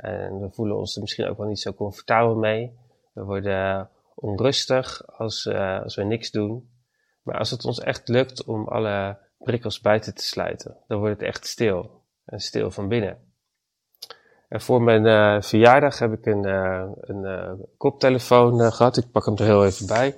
En 0.03 0.41
we 0.41 0.51
voelen 0.51 0.77
ons 0.77 0.95
er 0.95 1.01
misschien 1.01 1.29
ook 1.29 1.37
wel 1.37 1.47
niet 1.47 1.61
zo 1.61 1.73
comfortabel 1.73 2.35
mee. 2.35 2.79
We 3.13 3.25
worden 3.25 3.91
onrustig 4.15 5.07
als, 5.07 5.45
uh, 5.45 5.83
als 5.83 5.95
we 5.95 6.03
niks 6.03 6.31
doen. 6.31 6.71
Maar 7.23 7.39
als 7.39 7.51
het 7.51 7.65
ons 7.65 7.81
echt 7.81 8.09
lukt 8.09 8.45
om 8.45 8.69
alle 8.69 9.19
prikkels 9.39 9.81
buiten 9.81 10.15
te 10.15 10.25
sluiten, 10.25 10.77
dan 10.87 10.99
wordt 10.99 11.21
het 11.21 11.29
echt 11.29 11.47
stil. 11.47 12.01
En 12.25 12.41
stil 12.41 12.71
van 12.71 12.89
binnen. 12.89 13.19
En 14.49 14.61
voor 14.61 14.83
mijn 14.83 15.05
uh, 15.05 15.43
verjaardag 15.43 15.99
heb 15.99 16.13
ik 16.13 16.27
een, 16.27 16.47
uh, 16.47 16.91
een 17.01 17.67
koptelefoon 17.77 18.73
gehad. 18.73 18.97
Ik 18.97 19.11
pak 19.11 19.25
hem 19.25 19.37
er 19.37 19.45
heel 19.45 19.65
even 19.65 19.87
bij. 19.87 20.17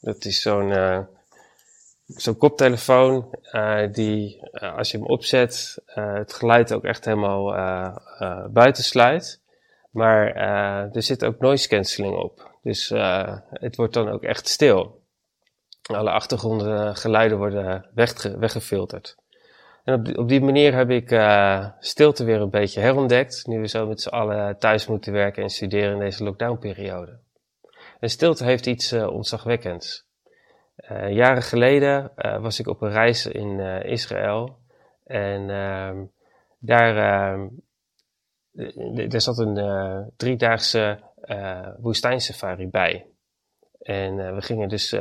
Dat 0.00 0.24
is 0.24 0.40
zo'n 0.40 0.72
zo'n 2.06 2.36
koptelefoon 2.36 3.34
die, 3.92 4.50
als 4.52 4.90
je 4.90 4.98
hem 4.98 5.06
opzet, 5.06 5.82
het 5.94 6.32
geluid 6.32 6.74
ook 6.74 6.84
echt 6.84 7.04
helemaal 7.04 7.44
buiten 8.50 8.84
sluit. 8.84 9.42
Maar 9.90 10.26
er 10.92 11.02
zit 11.02 11.24
ook 11.24 11.38
noise 11.38 11.68
cancelling 11.68 12.16
op. 12.16 12.50
Dus 12.62 12.88
het 13.50 13.76
wordt 13.76 13.94
dan 13.94 14.08
ook 14.08 14.22
echt 14.22 14.48
stil. 14.48 15.02
Alle 15.82 16.10
achtergrondgeluiden 16.10 17.38
worden 17.38 17.90
wegge 17.94 18.38
weggefilterd. 18.38 19.16
En 19.84 19.94
op 19.94 20.04
die, 20.04 20.18
op 20.18 20.28
die 20.28 20.40
manier 20.40 20.74
heb 20.74 20.90
ik 20.90 21.08
stilte 21.78 22.24
weer 22.24 22.40
een 22.40 22.50
beetje 22.50 22.80
herontdekt. 22.80 23.46
Nu 23.46 23.60
we 23.60 23.68
zo 23.68 23.86
met 23.86 24.00
z'n 24.00 24.08
allen 24.08 24.58
thuis 24.58 24.86
moeten 24.86 25.12
werken 25.12 25.42
en 25.42 25.50
studeren 25.50 25.92
in 25.92 25.98
deze 25.98 26.24
lockdownperiode. 26.24 27.18
En 28.00 28.10
stilte 28.10 28.44
heeft 28.44 28.66
iets 28.66 28.92
ontzagwekkends. 28.92 30.03
Jaren 31.08 31.42
geleden 31.42 32.12
was 32.40 32.60
ik 32.60 32.66
op 32.66 32.82
een 32.82 32.90
reis 32.90 33.26
in 33.26 33.60
Israël. 33.84 34.58
En 35.04 35.50
ehm, 35.50 36.04
daar 36.58 36.96
ehm, 36.96 37.48
er 39.10 39.20
zat 39.20 39.38
een 39.38 40.12
driedaagse 40.16 40.98
woestijnsafari 41.78 42.68
bij. 42.68 43.06
En 43.78 44.34
we 44.34 44.42
gingen 44.42 44.68
dus 44.68 44.92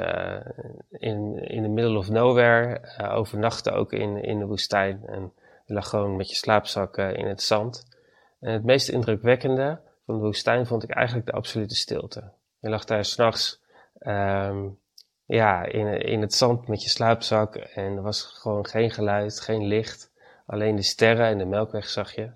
in, 0.89 1.37
in 1.37 1.63
the 1.63 1.69
middle 1.69 1.97
of 1.97 2.09
nowhere 2.09 2.81
overnachten 3.11 3.73
ook 3.73 3.93
in, 3.93 4.23
in 4.23 4.39
de 4.39 4.45
woestijn. 4.45 5.03
En 5.05 5.33
je 5.65 5.73
lag 5.73 5.89
gewoon 5.89 6.15
met 6.15 6.29
je 6.29 6.35
slaapzak 6.35 6.97
in 6.97 7.27
het 7.27 7.41
zand. 7.41 7.85
En 8.39 8.53
het 8.53 8.63
meest 8.63 8.89
indrukwekkende 8.89 9.79
van 10.05 10.15
de 10.15 10.21
woestijn 10.21 10.65
vond 10.65 10.83
ik 10.83 10.89
eigenlijk 10.89 11.25
de 11.25 11.31
absolute 11.31 11.75
stilte. 11.75 12.31
Je 12.59 12.69
lag 12.69 12.85
daar 12.85 13.05
s'nachts 13.05 13.61
um, 13.99 14.79
ja, 15.33 15.65
in, 15.65 16.01
in 16.01 16.21
het 16.21 16.33
zand 16.33 16.67
met 16.67 16.83
je 16.83 16.89
slaapzak 16.89 17.55
en 17.55 17.95
er 17.95 18.01
was 18.01 18.21
gewoon 18.21 18.65
geen 18.65 18.91
geluid, 18.91 19.39
geen 19.39 19.67
licht. 19.67 20.11
Alleen 20.45 20.75
de 20.75 20.81
sterren 20.81 21.25
en 21.25 21.37
de 21.37 21.45
melkweg 21.45 21.89
zag 21.89 22.15
je. 22.15 22.31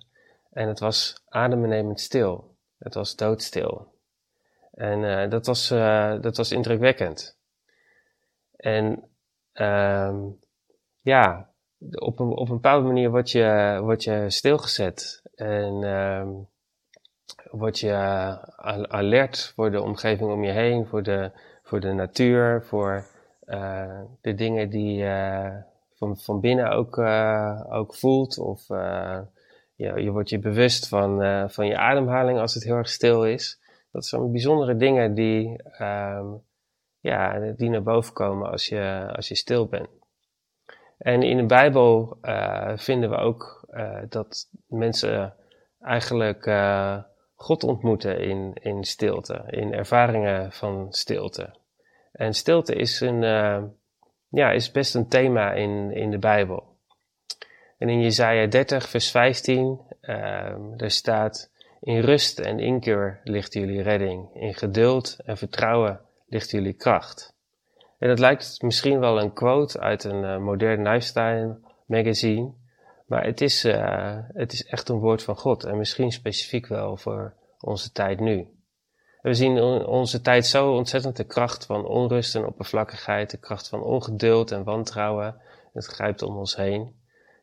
En 0.52 0.68
het 0.68 0.78
was 0.78 1.22
adembenemend 1.28 2.00
stil. 2.00 2.54
Het 2.78 2.94
was 2.94 3.16
doodstil. 3.16 3.92
En 4.74 5.02
uh, 5.02 5.30
dat, 5.30 5.46
was, 5.46 5.70
uh, 5.70 6.20
dat 6.20 6.36
was 6.36 6.52
indrukwekkend. 6.52 7.38
En 8.56 9.08
uh, 9.54 10.14
ja, 11.00 11.50
op 11.94 12.18
een, 12.18 12.30
op 12.30 12.48
een 12.48 12.54
bepaalde 12.54 12.86
manier 12.86 13.10
word 13.10 13.30
je, 13.30 13.78
word 13.80 14.04
je 14.04 14.24
stilgezet. 14.30 15.22
En 15.34 15.84
ehm, 15.84 16.28
word 17.50 17.78
je 17.78 17.94
alert 18.88 19.52
voor 19.54 19.70
de 19.70 19.82
omgeving 19.82 20.30
om 20.30 20.44
je 20.44 20.52
heen, 20.52 20.86
voor 20.86 21.02
de, 21.02 21.32
voor 21.68 21.80
de 21.80 21.92
natuur, 21.92 22.62
voor 22.64 23.04
de 24.20 24.34
dingen 24.34 24.70
die 24.70 24.96
je 24.96 25.50
van, 25.94 26.16
van 26.16 26.40
binnen 26.40 26.70
ook, 26.70 26.98
ook 27.72 27.94
voelt. 27.94 28.38
Of 28.38 28.66
je, 29.74 29.92
je 29.96 30.10
wordt 30.10 30.30
je 30.30 30.38
bewust 30.38 30.88
van, 30.88 31.20
van 31.50 31.66
je 31.66 31.76
ademhaling 31.76 32.38
als 32.38 32.54
het 32.54 32.64
heel 32.64 32.76
erg 32.76 32.88
stil 32.88 33.26
is. 33.26 33.60
Dat 33.92 34.06
zijn 34.06 34.30
bijzondere 34.30 34.76
dingen 34.76 35.14
die, 35.14 35.62
ehm, 35.62 36.26
ja, 37.00 37.38
die 37.56 37.70
naar 37.70 37.82
boven 37.82 38.12
komen 38.12 38.50
als 38.50 38.68
je, 38.68 39.12
als 39.16 39.28
je 39.28 39.34
stil 39.34 39.66
bent. 39.66 39.88
En 40.98 41.22
in 41.22 41.36
de 41.36 41.46
Bijbel 41.46 42.18
vinden 42.76 43.10
we 43.10 43.16
ook 43.16 43.66
dat 44.08 44.48
mensen 44.66 45.34
eigenlijk 45.80 46.46
God 47.40 47.64
ontmoeten 47.64 48.20
in, 48.20 48.52
in 48.62 48.84
stilte, 48.84 49.44
in 49.46 49.72
ervaringen 49.72 50.52
van 50.52 50.86
stilte. 50.92 51.54
En 52.12 52.34
stilte 52.34 52.74
is, 52.74 53.00
een, 53.00 53.20
ja, 54.28 54.50
is 54.50 54.70
best 54.70 54.94
een 54.94 55.08
thema 55.08 55.52
in, 55.52 55.92
in 55.92 56.10
de 56.10 56.18
Bijbel. 56.18 56.76
En 57.78 57.88
in 57.88 58.00
Jesaja 58.00 58.46
30, 58.46 58.88
vers 58.88 59.10
15, 59.10 59.80
daar 60.76 60.90
staat: 60.90 61.50
In 61.80 62.00
rust 62.00 62.38
en 62.38 62.58
inkeer 62.58 63.20
ligt 63.24 63.52
jullie 63.52 63.82
redding, 63.82 64.34
in 64.34 64.54
geduld 64.54 65.16
en 65.24 65.36
vertrouwen 65.36 66.00
ligt 66.26 66.50
jullie 66.50 66.72
kracht. 66.72 67.36
En 67.98 68.08
dat 68.08 68.18
lijkt 68.18 68.62
misschien 68.62 69.00
wel 69.00 69.20
een 69.20 69.32
quote 69.32 69.80
uit 69.80 70.04
een 70.04 70.22
uh, 70.24 70.38
modern 70.38 70.82
lifestyle 70.82 71.58
magazine, 71.86 72.52
maar 73.08 73.24
het 73.24 73.40
is, 73.40 73.64
uh, 73.64 74.18
het 74.32 74.52
is 74.52 74.64
echt 74.64 74.88
een 74.88 74.98
woord 74.98 75.22
van 75.22 75.36
God 75.36 75.64
en 75.64 75.78
misschien 75.78 76.12
specifiek 76.12 76.66
wel 76.66 76.96
voor 76.96 77.34
onze 77.60 77.92
tijd 77.92 78.20
nu. 78.20 78.48
We 79.22 79.34
zien 79.34 79.58
onze 79.86 80.20
tijd 80.20 80.46
zo 80.46 80.72
ontzettend 80.72 81.16
de 81.16 81.24
kracht 81.24 81.66
van 81.66 81.86
onrust 81.86 82.34
en 82.34 82.46
oppervlakkigheid, 82.46 83.30
de 83.30 83.38
kracht 83.38 83.68
van 83.68 83.82
ongeduld 83.82 84.50
en 84.50 84.64
wantrouwen. 84.64 85.40
Het 85.72 85.86
grijpt 85.86 86.22
om 86.22 86.36
ons 86.36 86.56
heen. 86.56 86.96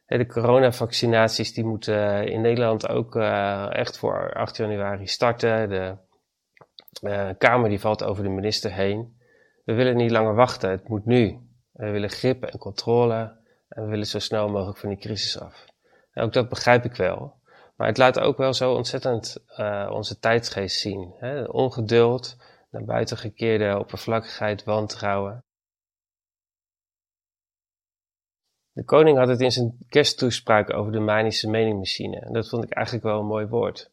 De 0.05 0.25
coronavaccinaties 0.25 1.53
die 1.53 1.65
moeten 1.65 2.27
in 2.27 2.41
Nederland 2.41 2.89
ook 2.89 3.15
uh, 3.15 3.75
echt 3.75 3.97
voor 3.97 4.33
8 4.33 4.57
januari 4.57 5.07
starten. 5.07 5.69
De 5.69 7.35
Kamer 7.37 7.69
die 7.69 7.79
valt 7.79 8.03
over 8.03 8.23
de 8.23 8.29
minister 8.29 8.73
heen. 8.73 9.17
We 9.63 9.73
willen 9.73 9.95
niet 9.95 10.11
langer 10.11 10.35
wachten, 10.35 10.69
het 10.69 10.87
moet 10.87 11.05
nu. 11.05 11.39
We 11.71 11.89
willen 11.89 12.09
grip 12.09 12.43
en 12.43 12.59
controle 12.59 13.43
en 13.67 13.83
we 13.83 13.89
willen 13.89 14.07
zo 14.07 14.19
snel 14.19 14.49
mogelijk 14.49 14.77
van 14.77 14.89
die 14.89 14.97
crisis 14.97 15.39
af. 15.39 15.65
En 16.11 16.23
ook 16.23 16.33
dat 16.33 16.49
begrijp 16.49 16.85
ik 16.85 16.95
wel. 16.95 17.33
Maar 17.75 17.87
het 17.87 17.97
laat 17.97 18.19
ook 18.19 18.37
wel 18.37 18.53
zo 18.53 18.73
ontzettend 18.73 19.43
uh, 19.57 19.89
onze 19.91 20.19
tijdsgeest 20.19 20.79
zien. 20.79 21.13
Hè? 21.17 21.43
Ongeduld, 21.43 22.37
naar 22.69 22.83
buiten 22.83 23.17
gekeerde 23.17 23.79
oppervlakkigheid, 23.79 24.63
wantrouwen. 24.63 25.43
De 28.71 28.83
koning 28.83 29.17
had 29.17 29.27
het 29.27 29.41
in 29.41 29.51
zijn 29.51 29.77
kersttoespraak 29.89 30.73
over 30.73 30.91
de 30.91 30.99
manische 30.99 31.49
meningmachine. 31.49 32.19
En 32.19 32.33
dat 32.33 32.49
vond 32.49 32.63
ik 32.63 32.71
eigenlijk 32.71 33.05
wel 33.05 33.19
een 33.19 33.25
mooi 33.25 33.45
woord. 33.45 33.91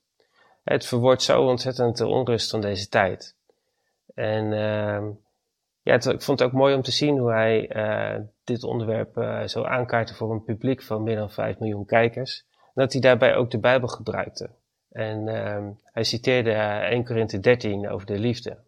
Het 0.63 0.87
verwoordt 0.87 1.23
zo 1.23 1.43
ontzettend 1.43 1.97
de 1.97 2.07
onrust 2.07 2.51
van 2.51 2.61
deze 2.61 2.89
tijd. 2.89 3.37
En 4.15 4.45
uh, 4.45 5.09
ja, 5.83 5.95
ik 5.95 6.23
vond 6.23 6.39
het 6.39 6.43
ook 6.43 6.53
mooi 6.53 6.75
om 6.75 6.83
te 6.83 6.91
zien 6.91 7.19
hoe 7.19 7.33
hij 7.33 7.77
uh, 7.77 8.21
dit 8.53 8.65
onderwerp 8.65 9.17
uh, 9.17 9.47
zo 9.47 9.63
aankaartte 9.65 10.15
voor 10.15 10.31
een 10.31 10.45
publiek 10.45 10.83
van 10.83 11.03
meer 11.03 11.17
dan 11.17 11.31
5 11.31 11.59
miljoen 11.59 11.85
kijkers. 11.85 12.45
Dat 12.75 12.93
hij 12.93 13.01
daarbij 13.01 13.37
ook 13.37 13.51
de 13.51 13.59
Bijbel 13.59 13.89
gebruikte. 13.89 14.51
En 14.91 15.27
uh, 15.27 15.69
hij 15.85 16.05
citeerde 16.05 16.53
1 16.53 17.05
Korinthe 17.05 17.41
13 17.41 17.89
over 17.89 18.07
de 18.07 18.19
liefde. 18.19 18.59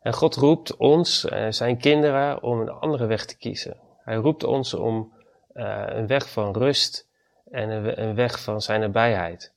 En 0.00 0.12
God 0.12 0.34
roept 0.34 0.76
ons, 0.76 1.20
zijn 1.48 1.78
kinderen, 1.78 2.42
om 2.42 2.60
een 2.60 2.70
andere 2.70 3.06
weg 3.06 3.24
te 3.24 3.36
kiezen. 3.36 3.76
Hij 3.98 4.16
roept 4.16 4.44
ons 4.44 4.74
om 4.74 5.12
een 5.52 6.06
weg 6.06 6.30
van 6.30 6.56
rust 6.56 7.08
en 7.50 7.70
een, 7.70 8.02
een 8.02 8.14
weg 8.14 8.42
van 8.42 8.62
zijn 8.62 8.80
nabijheid. 8.80 9.54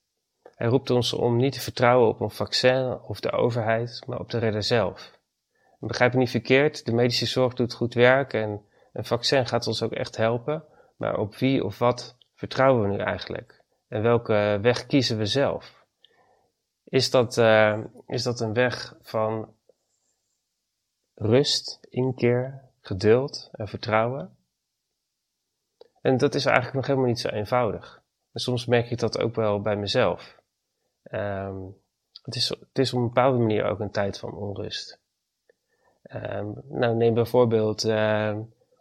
Hij 0.56 0.68
roept 0.68 0.90
ons 0.90 1.14
om 1.14 1.38
niet 1.38 1.54
te 1.54 1.62
vertrouwen 1.62 2.10
op 2.10 2.20
een 2.20 2.30
vaccin 2.30 3.00
of 3.08 3.20
de 3.20 3.32
overheid, 3.32 4.04
maar 4.08 4.20
op 4.20 4.30
de 4.30 4.38
redder 4.38 4.64
zelf. 4.64 5.18
Begrijp 5.80 6.14
me 6.14 6.20
niet 6.20 6.30
verkeerd, 6.30 6.86
de 6.86 6.94
medische 6.94 7.26
zorg 7.26 7.54
doet 7.54 7.74
goed 7.74 7.94
werk 7.94 8.34
en 8.34 8.62
een 8.94 9.06
vaccin 9.06 9.48
gaat 9.48 9.68
ons 9.68 9.84
ook 9.84 9.92
echt 9.92 10.18
helpen. 10.18 10.64
Maar 10.98 11.18
op 11.18 11.36
wie 11.36 11.64
of 11.64 11.80
wat 11.80 12.18
vertrouwen 12.36 12.90
we 12.90 12.96
nu 12.96 13.04
eigenlijk? 13.04 13.64
En 13.88 14.02
welke 14.02 14.60
weg 14.62 14.86
kiezen 14.86 15.18
we 15.18 15.26
zelf? 15.26 15.86
Is 16.84 17.10
dat, 17.10 17.38
uh, 17.38 17.84
is 18.08 18.24
dat 18.24 18.40
een 18.40 18.54
weg 18.54 18.96
van 19.02 19.56
rust, 21.14 21.80
inkeer, 21.90 22.70
geduld 22.82 23.50
en 23.52 23.68
vertrouwen? 23.68 24.38
En 26.02 26.18
dat 26.18 26.36
is 26.36 26.46
eigenlijk 26.46 26.76
nog 26.76 26.86
helemaal 26.88 27.08
niet 27.08 27.20
zo 27.20 27.30
eenvoudig. 27.30 28.04
En 28.32 28.40
soms 28.40 28.66
merk 28.66 28.90
ik 28.90 29.00
dat 29.00 29.20
ook 29.20 29.36
wel 29.36 29.62
bij 29.62 29.76
mezelf. 29.76 30.38
Um, 31.12 31.76
het, 32.24 32.36
is, 32.36 32.50
het 32.50 32.80
is 32.80 32.94
op 32.94 33.00
een 33.00 33.08
bepaalde 33.08 33.38
manier 33.38 33.64
ook 33.64 33.80
een 33.80 33.92
tijd 33.92 34.20
van 34.20 34.34
onrust. 34.34 35.02
Um, 36.14 36.62
nou, 36.70 36.96
neem 36.96 37.14
bijvoorbeeld 37.14 37.86
uh, 37.86 38.38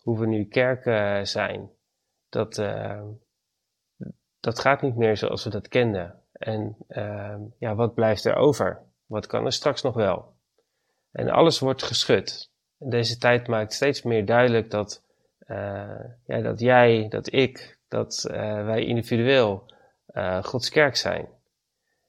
hoe 0.08 0.18
we 0.18 0.26
nu 0.26 0.44
kerken 0.44 1.26
zijn. 1.26 1.70
Dat, 2.28 2.58
uh, 2.58 3.02
dat 4.40 4.58
gaat 4.58 4.82
niet 4.82 4.96
meer 4.96 5.16
zoals 5.16 5.44
we 5.44 5.50
dat 5.50 5.68
kenden. 5.68 6.22
En 6.32 6.76
uh, 6.88 7.34
ja, 7.58 7.74
wat 7.74 7.94
blijft 7.94 8.24
er 8.24 8.34
over? 8.34 8.82
Wat 9.06 9.26
kan 9.26 9.44
er 9.44 9.52
straks 9.52 9.82
nog 9.82 9.94
wel? 9.94 10.34
En 11.12 11.28
alles 11.28 11.58
wordt 11.58 11.82
geschud. 11.82 12.50
Deze 12.78 13.18
tijd 13.18 13.48
maakt 13.48 13.72
steeds 13.72 14.02
meer 14.02 14.24
duidelijk 14.24 14.70
dat, 14.70 15.02
uh, 15.46 16.04
ja, 16.26 16.40
dat 16.40 16.60
jij, 16.60 17.06
dat 17.08 17.32
ik, 17.32 17.78
dat 17.88 18.22
wij 18.64 18.84
individueel 18.84 19.72
Gods 20.42 20.68
kerk 20.70 20.96
zijn. 20.96 21.28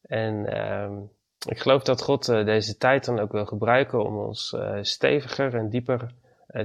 En 0.01 0.62
um, 0.62 1.12
ik 1.48 1.60
geloof 1.60 1.84
dat 1.84 2.01
God 2.01 2.25
deze 2.25 2.77
tijd 2.77 3.06
dan 3.06 3.20
ook 3.20 3.32
wil 3.32 3.46
gebruiken 3.46 4.03
om 4.03 4.18
ons 4.18 4.56
steviger 4.82 5.56
en 5.56 5.70
dieper 5.70 6.13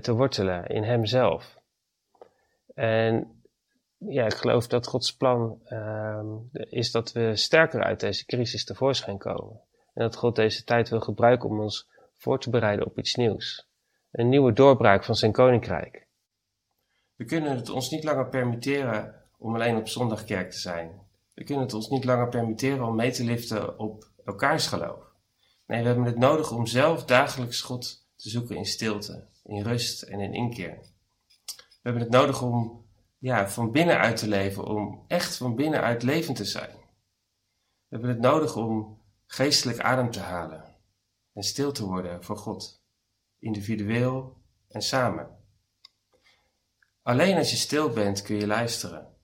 te 0.01 0.13
wortelen 0.13 0.67
in 0.67 0.83
Hemzelf. 0.83 1.59
En 2.75 3.43
ja, 3.99 4.25
ik 4.25 4.35
geloof 4.35 4.67
dat 4.67 4.87
Gods 4.87 5.17
plan 5.17 5.61
ehm, 5.65 6.27
is 6.53 6.91
dat 6.91 7.13
we 7.13 7.37
sterker 7.37 7.83
uit 7.83 8.01
deze 8.01 8.27
crisis 8.27 8.65
tevoorschijn 8.65 9.19
komen. 9.19 9.61
En 9.95 10.03
dat 10.03 10.17
God 10.17 10.37
deze 10.37 10.65
tijd 10.65 10.89
wil 10.89 11.01
gebruiken 11.01 11.49
om 11.49 11.61
ons 11.61 11.89
voor 12.13 12.41
te 12.41 12.51
bereiden 12.51 12.87
op 12.87 12.99
iets 12.99 13.15
nieuws. 13.15 13.69
Een 14.11 14.29
nieuwe 14.29 14.53
doorbraak 14.53 15.05
van 15.05 15.15
zijn 15.15 15.33
koninkrijk. 15.33 16.07
We 17.17 17.25
kunnen 17.25 17.57
het 17.57 17.71
ons 17.71 17.91
niet 17.91 18.05
langer 18.05 18.29
permitteren 18.29 19.15
om 19.39 19.55
alleen 19.55 19.77
op 19.77 19.89
zondag 19.89 20.25
kerk 20.25 20.51
te 20.51 20.59
zijn. 20.59 21.03
We 21.35 21.45
kunnen 21.45 21.65
het 21.65 21.75
ons 21.75 21.89
niet 21.89 22.05
langer 22.05 22.29
permitteren 22.29 22.87
om 22.87 22.97
mee 22.97 23.11
te 23.11 23.25
liften 23.25 23.79
op 23.79 24.05
elkaars 24.25 24.67
geloof. 24.67 25.13
Nee, 25.67 25.81
we 25.81 25.87
hebben 25.87 26.05
het 26.05 26.19
nodig 26.19 26.53
om 26.53 26.67
zelf 26.67 27.05
dagelijks 27.05 27.61
God 27.61 28.04
te 28.25 28.31
zoeken 28.31 28.57
in 28.57 28.67
stilte, 28.67 29.29
in 29.43 29.63
rust 29.63 30.03
en 30.03 30.21
in 30.21 30.35
inkeer. 30.35 30.79
We 31.57 31.81
hebben 31.83 32.03
het 32.03 32.11
nodig 32.11 32.43
om 32.43 32.87
ja, 33.19 33.49
van 33.49 33.71
binnenuit 33.71 34.17
te 34.17 34.29
leven, 34.29 34.67
om 34.67 35.05
echt 35.09 35.37
van 35.37 35.55
binnenuit 35.55 36.03
levend 36.03 36.37
te 36.37 36.45
zijn. 36.45 36.71
We 36.71 37.89
hebben 37.89 38.09
het 38.09 38.21
nodig 38.21 38.57
om 38.57 39.03
geestelijk 39.27 39.79
adem 39.79 40.11
te 40.11 40.21
halen 40.21 40.77
en 41.33 41.43
stil 41.43 41.73
te 41.73 41.85
worden 41.85 42.25
voor 42.25 42.37
God, 42.37 42.83
individueel 43.39 44.37
en 44.69 44.83
samen. 44.83 45.39
Alleen 47.03 47.37
als 47.37 47.51
je 47.51 47.57
stil 47.57 47.91
bent 47.91 48.23
kun 48.23 48.37
je 48.37 48.47
luisteren. 48.47 49.17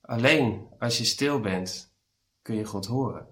Alleen 0.00 0.68
als 0.78 0.98
je 0.98 1.04
stil 1.04 1.40
bent 1.40 1.94
kun 2.42 2.54
je 2.54 2.64
God 2.64 2.86
horen. 2.86 3.31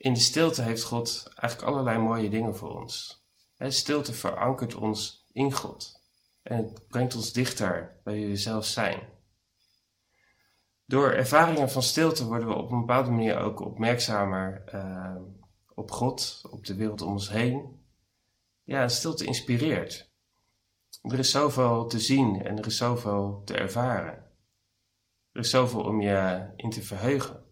In 0.00 0.12
de 0.12 0.20
stilte 0.20 0.62
heeft 0.62 0.82
God 0.82 1.30
eigenlijk 1.34 1.70
allerlei 1.70 1.98
mooie 1.98 2.30
dingen 2.30 2.56
voor 2.56 2.80
ons. 2.80 3.24
Stilte 3.58 4.12
verankert 4.12 4.74
ons 4.74 5.26
in 5.32 5.52
God 5.52 6.02
en 6.42 6.56
het 6.56 6.86
brengt 6.88 7.14
ons 7.14 7.32
dichter 7.32 8.00
bij 8.04 8.20
jezelf 8.20 8.64
zijn. 8.64 9.08
Door 10.84 11.12
ervaringen 11.12 11.70
van 11.70 11.82
stilte 11.82 12.26
worden 12.26 12.48
we 12.48 12.54
op 12.54 12.70
een 12.70 12.80
bepaalde 12.80 13.10
manier 13.10 13.38
ook 13.38 13.60
opmerkzamer 13.60 14.74
uh, 14.74 15.16
op 15.74 15.90
God, 15.90 16.42
op 16.50 16.64
de 16.64 16.74
wereld 16.74 17.02
om 17.02 17.12
ons 17.12 17.30
heen. 17.30 17.84
Ja, 18.62 18.88
stilte 18.88 19.24
inspireert. 19.24 20.12
Er 21.02 21.18
is 21.18 21.30
zoveel 21.30 21.86
te 21.86 21.98
zien 21.98 22.42
en 22.42 22.58
er 22.58 22.66
is 22.66 22.76
zoveel 22.76 23.42
te 23.44 23.54
ervaren. 23.54 24.14
Er 25.32 25.40
is 25.40 25.50
zoveel 25.50 25.82
om 25.82 26.00
je 26.00 26.50
in 26.56 26.70
te 26.70 26.82
verheugen. 26.82 27.49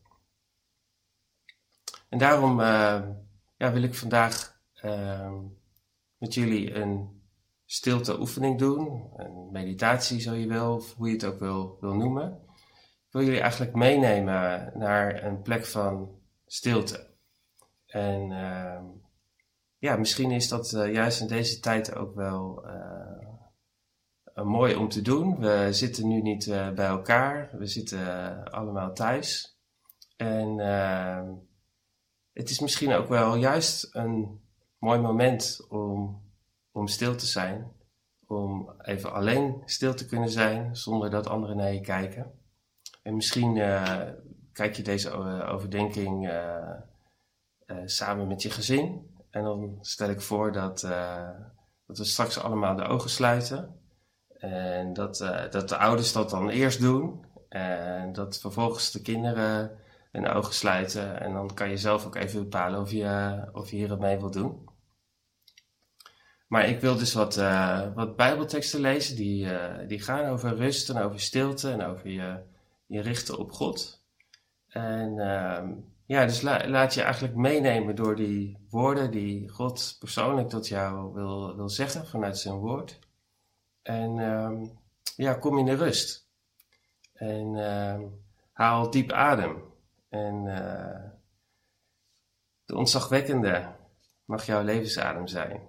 En 2.09 2.19
daarom 2.19 2.61
uh, 2.61 3.03
ja, 3.57 3.73
wil 3.73 3.83
ik 3.83 3.95
vandaag 3.95 4.61
uh, 4.85 5.33
met 6.17 6.35
jullie 6.35 6.75
een 6.75 7.23
stilte 7.65 8.21
oefening 8.21 8.59
doen. 8.59 9.11
Een 9.17 9.49
meditatie 9.53 10.21
zo 10.21 10.35
je 10.35 10.47
wil, 10.47 10.75
of 10.75 10.95
hoe 10.95 11.07
je 11.07 11.13
het 11.13 11.25
ook 11.25 11.39
wil, 11.39 11.77
wil 11.81 11.95
noemen. 11.95 12.41
ik 13.07 13.13
wil 13.13 13.23
jullie 13.23 13.41
eigenlijk 13.41 13.75
meenemen 13.75 14.73
naar 14.75 15.25
een 15.25 15.43
plek 15.43 15.65
van 15.65 16.21
stilte. 16.47 17.07
En 17.87 18.31
uh, 18.31 18.81
ja, 19.79 19.97
misschien 19.97 20.31
is 20.31 20.49
dat 20.49 20.73
uh, 20.73 20.93
juist 20.93 21.21
in 21.21 21.27
deze 21.27 21.61
tijd 21.61 21.95
ook 21.95 22.15
wel 22.15 22.67
uh, 24.35 24.45
mooi 24.45 24.75
om 24.75 24.89
te 24.89 25.03
doen. 25.03 25.39
We 25.39 25.69
zitten 25.71 26.09
nu 26.09 26.21
niet 26.21 26.47
bij 26.75 26.87
elkaar, 26.87 27.51
we 27.53 27.67
zitten 27.67 28.45
allemaal 28.51 28.95
thuis. 28.95 29.59
En 30.17 30.61
ehm, 30.61 31.29
het 32.39 32.51
is 32.51 32.61
misschien 32.61 32.93
ook 32.93 33.09
wel 33.09 33.35
juist 33.35 33.89
een 33.93 34.41
mooi 34.79 35.01
moment 35.01 35.67
om, 35.69 36.23
om 36.73 36.89
stil 36.89 37.17
te 37.17 37.27
zijn. 37.27 37.73
Om 38.27 38.75
even 38.83 39.13
alleen 39.13 39.63
stil 39.65 39.95
te 39.95 40.07
kunnen 40.07 40.31
zijn 40.31 40.77
zonder 40.77 41.11
dat 41.11 41.27
anderen 41.27 41.57
naar 41.57 41.73
je 41.73 41.81
kijken. 41.81 42.33
En 43.03 43.15
misschien 43.15 43.55
kijk 44.53 44.77
je 44.77 44.83
deze 44.83 45.11
overdenking 45.47 46.33
samen 47.85 48.27
met 48.27 48.43
je 48.43 48.51
gezin 48.51 49.17
en 49.31 49.43
dan 49.43 49.79
stel 49.81 50.11
ik 50.11 50.21
voor 50.21 50.53
dat, 50.53 50.81
dat 51.87 51.99
we 51.99 52.05
straks 52.05 52.39
allemaal 52.39 52.77
de 52.77 52.85
ogen 52.85 53.11
sluiten. 53.11 53.81
En 54.39 54.93
dat, 54.93 55.17
dat 55.51 55.69
de 55.69 55.77
ouders 55.77 56.13
dat 56.13 56.31
dan 56.31 56.49
eerst 56.49 56.81
doen. 56.81 57.25
En 57.49 58.13
dat 58.13 58.41
vervolgens 58.41 58.91
de 58.91 59.03
kinderen 59.03 59.79
hun 60.23 60.33
ogen 60.33 60.55
sluiten. 60.55 61.21
En 61.21 61.33
dan 61.33 61.55
kan 61.55 61.71
je 61.71 61.77
zelf 61.77 62.07
ook 62.07 62.15
even 62.15 62.43
bepalen 62.43 62.81
of 62.81 62.91
je, 62.91 63.43
of 63.53 63.71
je 63.71 63.77
hier 63.77 63.99
mee 63.99 64.19
wilt 64.19 64.33
doen. 64.33 64.69
Maar 66.47 66.69
ik 66.69 66.81
wil 66.81 66.97
dus 66.97 67.15
wat, 67.15 67.37
uh, 67.37 67.95
wat 67.95 68.17
Bijbelteksten 68.17 68.81
lezen 68.81 69.17
die, 69.17 69.49
die 69.87 70.01
gaan 70.01 70.25
over 70.25 70.57
rust 70.57 70.91
en 70.91 71.03
over 71.03 71.21
stilte 71.21 71.71
en 71.71 71.83
over 71.83 72.09
je, 72.09 72.41
je 72.87 73.01
richten 73.01 73.39
op 73.39 73.53
God. 73.53 74.03
En 74.69 75.19
ehm, 75.19 75.73
ja, 76.07 76.25
dus 76.25 76.43
laat 76.43 76.95
je 76.95 77.03
eigenlijk 77.03 77.35
meenemen 77.35 77.97
door 77.97 78.17
die 78.17 78.59
woorden 78.71 79.11
die 79.11 79.49
God 79.49 79.97
persoonlijk 79.99 80.49
tot 80.49 80.69
jou 80.69 81.15
wil, 81.15 81.57
wil 81.57 81.69
zeggen 81.69 82.07
vanuit 82.07 82.39
zijn 82.39 82.55
woord. 82.55 82.99
En 83.83 84.19
um, 84.19 84.79
ja, 85.17 85.35
kom 85.35 85.59
in 85.59 85.65
de 85.65 85.75
rust. 85.75 86.29
En 87.13 87.55
uh, 87.55 88.01
haal 88.53 88.91
diep 88.91 89.13
adem. 89.13 89.63
En 90.09 90.45
uh, 90.45 91.11
de 92.65 92.77
ontzagwekkende 92.77 93.77
mag 94.25 94.47
jouw 94.47 94.63
levensadem 94.63 95.27
zijn. 95.27 95.69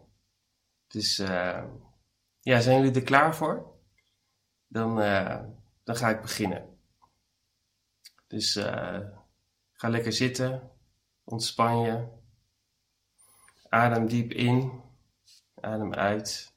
Dus 0.88 1.19
uh, 1.19 1.63
ja, 2.39 2.60
zijn 2.60 2.81
jullie 2.81 2.96
er 2.96 3.03
klaar 3.03 3.36
voor? 3.36 3.77
Dan, 4.67 4.96
dan 5.84 5.96
ga 5.96 6.10
ik 6.10 6.22
beginnen. 6.22 6.77
Dus 8.27 8.58
Ga 9.79 9.89
lekker 9.89 10.13
zitten, 10.13 10.72
ontspan 11.24 11.79
je. 11.79 12.08
Adem 13.69 14.08
diep 14.08 14.31
in, 14.31 14.81
adem 15.62 15.93
uit. 15.93 16.53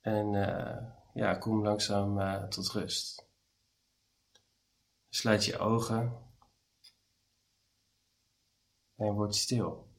En 0.00 0.32
uh, 0.32 0.76
ja, 1.14 1.34
kom 1.34 1.62
langzaam 1.62 2.18
uh, 2.18 2.42
tot 2.42 2.68
rust. 2.68 3.26
Sluit 5.08 5.44
je 5.44 5.58
ogen 5.58 6.31
en 9.02 9.14
word 9.14 9.34
stil. 9.34 9.90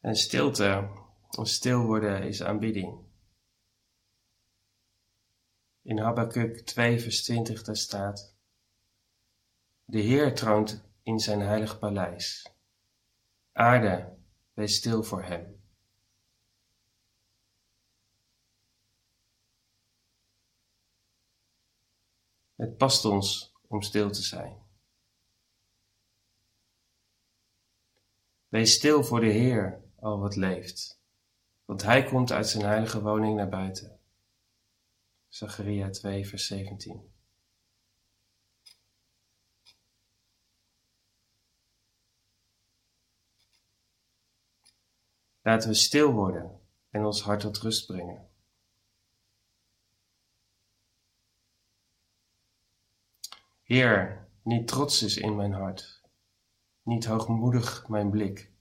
En 0.00 0.16
stilte, 0.16 0.88
of 1.38 1.48
stil 1.48 1.84
worden, 1.86 2.22
is 2.22 2.42
aanbidding. 2.42 3.04
In 5.82 5.98
Habakkuk 5.98 6.66
2 6.66 7.00
vers 7.00 7.22
20 7.22 7.62
daar 7.62 7.76
staat, 7.76 8.36
De 9.84 10.00
Heer 10.00 10.34
troont 10.34 10.84
in 11.02 11.18
zijn 11.18 11.40
heilig 11.40 11.78
paleis. 11.78 12.52
Aarde, 13.52 14.16
wees 14.52 14.74
stil 14.74 15.02
voor 15.02 15.22
hem. 15.22 15.63
Het 22.64 22.76
past 22.76 23.04
ons 23.04 23.54
om 23.68 23.82
stil 23.82 24.10
te 24.10 24.22
zijn. 24.22 24.62
Wees 28.48 28.72
stil 28.72 29.04
voor 29.04 29.20
de 29.20 29.26
Heer, 29.26 29.82
al 29.96 30.18
wat 30.18 30.36
leeft, 30.36 31.00
want 31.64 31.82
Hij 31.82 32.04
komt 32.04 32.32
uit 32.32 32.48
zijn 32.48 32.64
heilige 32.64 33.02
woning 33.02 33.36
naar 33.36 33.48
buiten. 33.48 34.00
Zacharia 35.28 35.90
2, 35.90 36.26
vers 36.26 36.46
17. 36.46 37.12
Laten 45.42 45.68
we 45.68 45.74
stil 45.74 46.12
worden 46.12 46.60
en 46.90 47.04
ons 47.04 47.22
hart 47.22 47.40
tot 47.40 47.58
rust 47.58 47.86
brengen. 47.86 48.33
Heer, 53.64 54.28
niet 54.42 54.68
trots 54.68 55.02
is 55.02 55.16
in 55.16 55.36
mijn 55.36 55.52
hart, 55.52 56.02
niet 56.82 57.04
hoogmoedig 57.04 57.88
mijn 57.88 58.10
blik. 58.10 58.52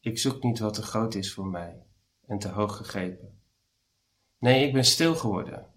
Ik 0.00 0.18
zoek 0.18 0.42
niet 0.42 0.58
wat 0.58 0.74
te 0.74 0.82
groot 0.82 1.14
is 1.14 1.34
voor 1.34 1.46
mij 1.46 1.86
en 2.26 2.38
te 2.38 2.48
hoog 2.48 2.76
gegrepen. 2.76 3.42
Nee, 4.38 4.66
ik 4.66 4.72
ben 4.72 4.84
stil 4.84 5.14
geworden. 5.14 5.72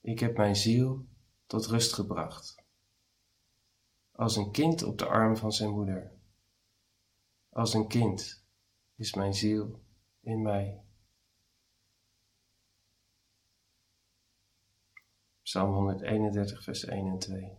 Ik 0.00 0.18
heb 0.18 0.36
mijn 0.36 0.56
ziel 0.56 1.06
tot 1.46 1.66
rust 1.66 1.92
gebracht. 1.92 2.62
Als 4.12 4.36
een 4.36 4.50
kind 4.50 4.82
op 4.82 4.98
de 4.98 5.06
arm 5.06 5.36
van 5.36 5.52
zijn 5.52 5.70
moeder. 5.70 6.12
Als 7.48 7.74
een 7.74 7.88
kind 7.88 8.44
is 8.96 9.14
mijn 9.14 9.34
ziel 9.34 9.82
in 10.20 10.42
mij. 10.42 10.81
Psalm 15.52 15.72
131, 15.74 16.64
vers 16.64 16.84
1 16.84 17.06
en 17.06 17.18
2. 17.18 17.56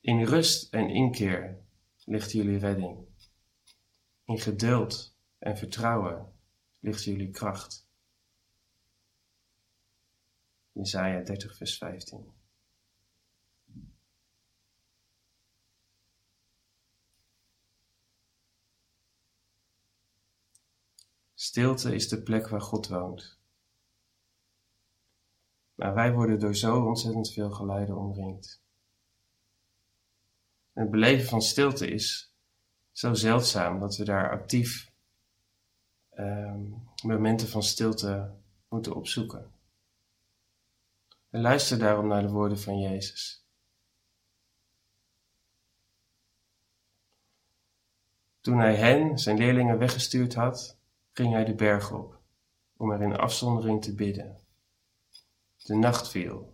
In 0.00 0.24
rust 0.24 0.72
en 0.74 0.88
inkeer 0.88 1.58
ligt 2.04 2.32
jullie 2.32 2.58
redding. 2.58 3.06
In 4.24 4.38
geduld 4.38 5.16
en 5.38 5.56
vertrouwen 5.56 6.32
ligt 6.80 7.04
jullie 7.04 7.30
kracht. 7.30 7.88
Jesaja 10.72 11.22
30 11.22 11.56
vers 11.56 11.78
15 11.78 12.41
Stilte 21.52 21.94
is 21.94 22.08
de 22.08 22.22
plek 22.22 22.48
waar 22.48 22.60
God 22.60 22.88
woont. 22.88 23.38
Maar 25.74 25.94
wij 25.94 26.12
worden 26.12 26.40
door 26.40 26.56
zo 26.56 26.84
ontzettend 26.84 27.32
veel 27.32 27.50
geluiden 27.50 27.96
omringd. 27.96 28.62
het 30.72 30.90
beleven 30.90 31.28
van 31.28 31.42
stilte 31.42 31.90
is 31.90 32.34
zo 32.92 33.14
zeldzaam 33.14 33.80
dat 33.80 33.96
we 33.96 34.04
daar 34.04 34.30
actief 34.30 34.92
um, 36.18 36.88
momenten 37.02 37.48
van 37.48 37.62
stilte 37.62 38.34
moeten 38.68 38.94
opzoeken. 38.94 39.52
En 41.30 41.40
luister 41.40 41.78
daarom 41.78 42.06
naar 42.06 42.22
de 42.22 42.30
woorden 42.30 42.58
van 42.58 42.78
Jezus. 42.78 43.44
Toen 48.40 48.58
hij 48.58 48.76
hen, 48.76 49.18
zijn 49.18 49.38
leerlingen, 49.38 49.78
weggestuurd 49.78 50.34
had, 50.34 50.80
ging 51.12 51.32
hij 51.32 51.44
de 51.44 51.54
berg 51.54 51.92
op, 51.92 52.20
om 52.76 52.90
er 52.90 53.02
in 53.02 53.16
afzondering 53.16 53.82
te 53.82 53.94
bidden. 53.94 54.38
De 55.56 55.74
nacht 55.74 56.08
viel 56.10 56.52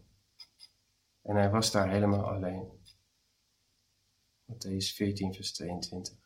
en 1.28 1.36
hij 1.36 1.50
was 1.50 1.70
daar 1.70 1.90
helemaal 1.90 2.24
alleen. 2.24 2.70
Matthäus 4.44 4.94
14, 4.94 5.34
vers 5.34 5.52
22. 5.52 6.16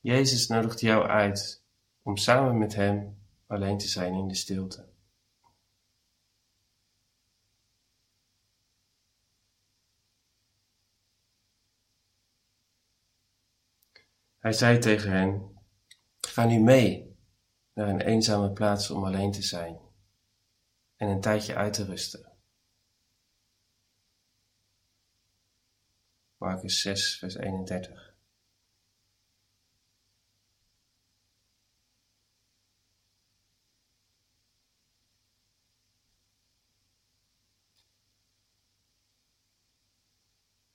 Jezus 0.00 0.46
nodigt 0.46 0.80
jou 0.80 1.06
uit 1.06 1.64
om 2.02 2.16
samen 2.16 2.58
met 2.58 2.74
Hem 2.74 3.18
alleen 3.46 3.78
te 3.78 3.88
zijn 3.88 4.14
in 4.14 4.28
de 4.28 4.34
stilte. 4.34 4.91
Hij 14.42 14.52
zei 14.52 14.78
tegen 14.78 15.10
hen: 15.10 15.56
Ga 16.20 16.44
nu 16.44 16.60
mee 16.60 17.16
naar 17.72 17.88
een 17.88 18.00
eenzame 18.00 18.52
plaats 18.52 18.90
om 18.90 19.04
alleen 19.04 19.32
te 19.32 19.42
zijn 19.42 19.80
en 20.96 21.08
een 21.08 21.20
tijdje 21.20 21.54
uit 21.54 21.72
te 21.72 21.84
rusten. 21.84 22.32
Marcus 26.36 26.80
6, 26.80 27.18
vers 27.18 27.34
31. 27.34 28.14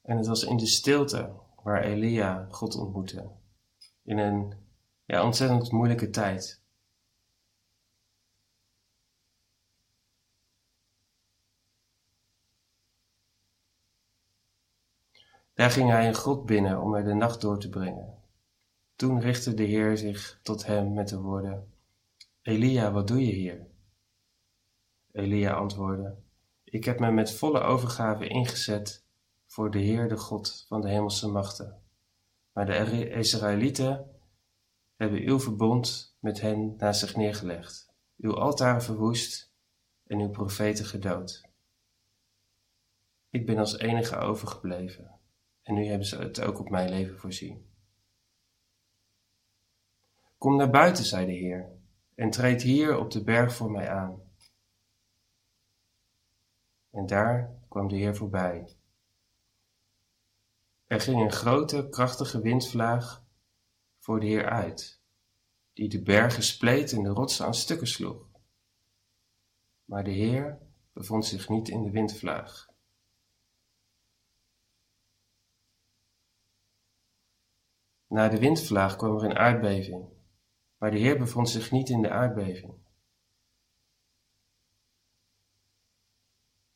En 0.01 0.17
het 0.17 0.27
was 0.27 0.43
in 0.43 0.57
de 0.57 0.67
stilte 0.67 1.35
waar 1.63 1.83
Elia 1.83 2.47
God 2.49 2.75
ontmoette. 2.75 3.45
In 4.07 4.17
een 4.17 4.53
ja, 5.05 5.23
ontzettend 5.23 5.71
moeilijke 5.71 6.09
tijd. 6.09 6.61
Daar 15.53 15.71
ging 15.71 15.89
hij 15.89 16.07
een 16.07 16.13
grot 16.13 16.45
binnen 16.45 16.81
om 16.81 16.93
er 16.93 17.03
de 17.03 17.13
nacht 17.13 17.41
door 17.41 17.59
te 17.59 17.69
brengen. 17.69 18.13
Toen 18.95 19.19
richtte 19.19 19.53
de 19.53 19.63
Heer 19.63 19.97
zich 19.97 20.39
tot 20.43 20.65
hem 20.65 20.93
met 20.93 21.07
de 21.07 21.19
woorden: 21.19 21.73
Elia, 22.41 22.91
wat 22.91 23.07
doe 23.07 23.25
je 23.25 23.33
hier? 23.33 23.67
Elia 25.11 25.53
antwoordde: 25.53 26.15
Ik 26.63 26.85
heb 26.85 26.99
me 26.99 27.11
met 27.11 27.31
volle 27.31 27.59
overgave 27.59 28.27
ingezet 28.27 29.05
voor 29.45 29.71
de 29.71 29.79
Heer, 29.79 30.09
de 30.09 30.17
God 30.17 30.65
van 30.67 30.81
de 30.81 30.89
hemelse 30.89 31.27
machten. 31.27 31.86
Maar 32.57 32.65
de 32.65 33.09
Israëlieten 33.09 34.19
hebben 34.95 35.19
uw 35.19 35.39
verbond 35.39 36.17
met 36.19 36.41
hen 36.41 36.75
naast 36.77 36.99
zich 36.99 37.15
neergelegd, 37.15 37.93
uw 38.17 38.35
altaren 38.35 38.81
verwoest 38.81 39.53
en 40.07 40.19
uw 40.19 40.29
profeten 40.29 40.85
gedood. 40.85 41.49
Ik 43.29 43.45
ben 43.45 43.57
als 43.57 43.77
enige 43.77 44.17
overgebleven 44.17 45.19
en 45.61 45.73
nu 45.73 45.85
hebben 45.85 46.07
ze 46.07 46.17
het 46.17 46.41
ook 46.41 46.59
op 46.59 46.69
mijn 46.69 46.89
leven 46.89 47.17
voorzien. 47.17 47.71
Kom 50.37 50.55
naar 50.55 50.69
buiten, 50.69 51.05
zei 51.05 51.25
de 51.25 51.31
Heer, 51.31 51.71
en 52.15 52.29
treed 52.29 52.61
hier 52.61 52.97
op 52.97 53.11
de 53.11 53.23
berg 53.23 53.53
voor 53.53 53.71
mij 53.71 53.89
aan. 53.89 54.21
En 56.91 57.05
daar 57.05 57.59
kwam 57.69 57.87
de 57.87 57.95
Heer 57.95 58.15
voorbij. 58.15 58.76
Er 60.87 61.01
ging 61.01 61.21
een 61.21 61.31
grote, 61.31 61.87
krachtige 61.89 62.41
windvlaag 62.41 63.23
voor 63.99 64.19
de 64.19 64.25
Heer 64.25 64.49
uit, 64.49 65.01
die 65.73 65.89
de 65.89 66.01
bergen 66.01 66.43
spleet 66.43 66.91
en 66.91 67.03
de 67.03 67.09
rotsen 67.09 67.45
aan 67.45 67.53
stukken 67.53 67.87
sloeg. 67.87 68.27
Maar 69.85 70.03
de 70.03 70.11
Heer 70.11 70.59
bevond 70.93 71.25
zich 71.25 71.49
niet 71.49 71.69
in 71.69 71.83
de 71.83 71.91
windvlaag. 71.91 72.69
Na 78.07 78.29
de 78.29 78.39
windvlaag 78.39 78.95
kwam 78.95 79.17
er 79.17 79.23
een 79.23 79.37
aardbeving, 79.37 80.09
maar 80.77 80.91
de 80.91 80.97
Heer 80.97 81.17
bevond 81.17 81.49
zich 81.49 81.71
niet 81.71 81.89
in 81.89 82.01
de 82.01 82.09
aardbeving. 82.09 82.73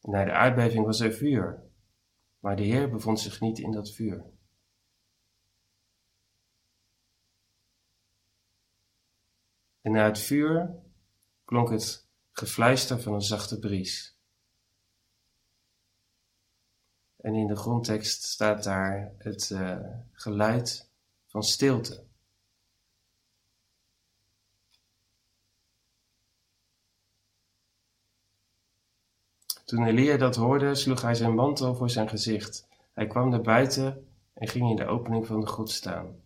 Na 0.02 0.24
de 0.24 0.32
aardbeving 0.32 0.86
was 0.86 1.00
er 1.00 1.14
vuur, 1.14 1.71
maar 2.42 2.56
de 2.56 2.64
Heer 2.64 2.90
bevond 2.90 3.20
zich 3.20 3.40
niet 3.40 3.60
in 3.60 3.72
dat 3.72 3.92
vuur. 3.92 4.26
En 9.82 9.92
na 9.92 10.06
het 10.06 10.20
vuur 10.20 10.76
klonk 11.46 11.70
het 11.70 12.08
gefluister 12.32 13.02
van 13.02 13.14
een 13.14 13.22
zachte 13.22 13.60
bries. 13.60 14.18
En 17.18 17.36
in 17.36 17.48
de 17.48 17.56
grondtekst 17.56 18.24
staat 18.24 18.64
daar 18.64 19.14
het 19.18 19.50
uh, 19.50 19.80
geluid 20.12 20.92
van 21.28 21.44
stilte. 21.44 22.11
Toen 29.72 29.86
Elia 29.86 30.18
dat 30.18 30.36
hoorde, 30.36 30.76
sloeg 30.76 31.02
hij 31.02 31.16
zijn 31.16 31.36
mantel 31.36 31.76
voor 31.76 31.90
zijn 31.90 32.10
gezicht. 32.10 32.68
Hij 32.94 33.08
kwam 33.08 33.30
naar 33.30 33.42
buiten 33.42 34.08
en 34.34 34.48
ging 34.48 34.70
in 34.70 34.76
de 34.76 34.86
opening 34.86 35.28
van 35.28 35.40
de 35.40 35.48
grot 35.48 35.70
staan. 35.70 36.22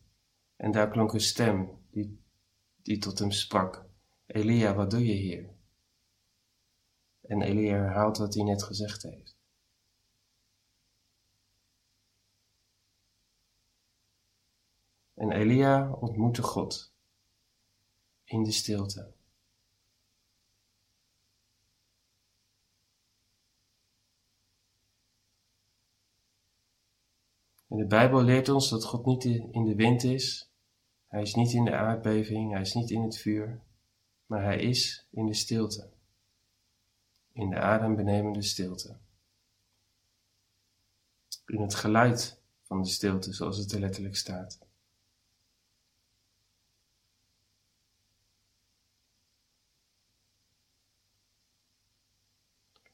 En 0.55 0.71
daar 0.71 0.89
klonk 0.89 1.13
een 1.13 1.19
stem 1.19 1.69
die, 1.91 2.21
die 2.81 2.97
tot 2.97 3.19
hem 3.19 3.31
sprak. 3.31 3.85
Elia, 4.25 4.73
wat 4.73 4.91
doe 4.91 5.05
je 5.05 5.13
hier? 5.13 5.49
En 7.21 7.41
Elia 7.41 7.75
herhaalt 7.75 8.17
wat 8.17 8.33
hij 8.33 8.43
net 8.43 8.63
gezegd 8.63 9.03
heeft. 9.03 9.35
En 15.13 15.31
Elia 15.31 15.91
ontmoette 15.91 16.41
God 16.41 16.93
in 18.23 18.43
de 18.43 18.51
stilte. 18.51 19.14
En 27.75 27.81
de 27.81 27.87
Bijbel 27.87 28.23
leert 28.23 28.49
ons 28.49 28.69
dat 28.69 28.85
God 28.85 29.05
niet 29.05 29.25
in 29.25 29.65
de 29.65 29.75
wind 29.75 30.03
is, 30.03 30.49
Hij 31.07 31.21
is 31.21 31.33
niet 31.33 31.53
in 31.53 31.65
de 31.65 31.75
aardbeving, 31.75 32.51
Hij 32.51 32.61
is 32.61 32.73
niet 32.73 32.89
in 32.89 33.01
het 33.01 33.17
vuur, 33.17 33.61
maar 34.25 34.43
Hij 34.43 34.59
is 34.59 35.07
in 35.09 35.25
de 35.25 35.33
stilte, 35.33 35.89
in 37.31 37.49
de 37.49 37.59
adembenemende 37.59 38.41
stilte. 38.41 38.97
In 41.45 41.61
het 41.61 41.75
geluid 41.75 42.41
van 42.61 42.81
de 42.81 42.89
stilte, 42.89 43.33
zoals 43.33 43.57
het 43.57 43.71
er 43.71 43.79
letterlijk 43.79 44.15
staat. 44.15 44.59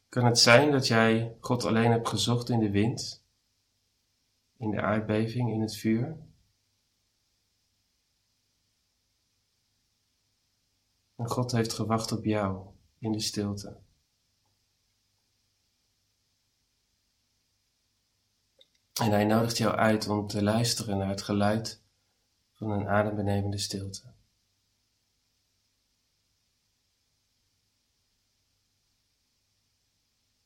Kan 0.10 0.26
het 0.26 0.40
zijn 0.40 0.72
dat 0.72 0.88
jij 0.88 1.36
God 1.40 1.66
alleen 1.66 1.92
hebt 1.92 2.08
gezocht 2.08 2.50
in 2.50 2.60
de 2.60 2.72
wind, 2.72 3.21
in 4.62 4.72
de 4.72 4.82
aardbeving, 4.82 5.52
in 5.52 5.62
het 5.62 5.78
vuur? 5.78 6.18
En 11.16 11.28
God 11.28 11.52
heeft 11.52 11.74
gewacht 11.74 12.12
op 12.12 12.26
jou 12.26 12.68
in 13.00 13.12
de 13.12 13.20
stilte. 13.20 13.78
En 18.94 19.12
hij 19.12 19.26
nodigt 19.26 19.58
jou 19.58 19.76
uit 19.76 20.08
om 20.08 20.28
te 20.28 20.44
luisteren 20.44 20.98
naar 20.98 21.10
het 21.10 21.22
geluid 21.22 21.82
van 22.52 22.72
een 22.72 22.88
adembenemende 22.88 23.58
stilte. 23.58 24.14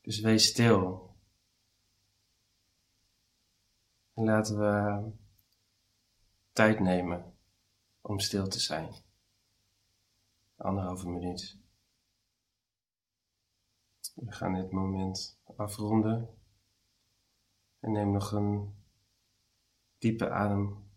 Dus 0.00 0.20
wees 0.20 0.46
stil. 0.46 1.15
En 4.16 4.24
laten 4.24 4.58
we 4.58 5.10
tijd 6.52 6.80
nemen 6.80 7.34
om 8.00 8.18
stil 8.18 8.48
te 8.48 8.60
zijn. 8.60 8.94
Anderhalve 10.56 11.08
minuut. 11.08 11.58
We 14.14 14.32
gaan 14.32 14.54
dit 14.54 14.70
moment 14.70 15.40
afronden. 15.56 16.28
En 17.80 17.92
neem 17.92 18.12
nog 18.12 18.32
een 18.32 18.74
diepe 19.98 20.30
adem. 20.30 20.90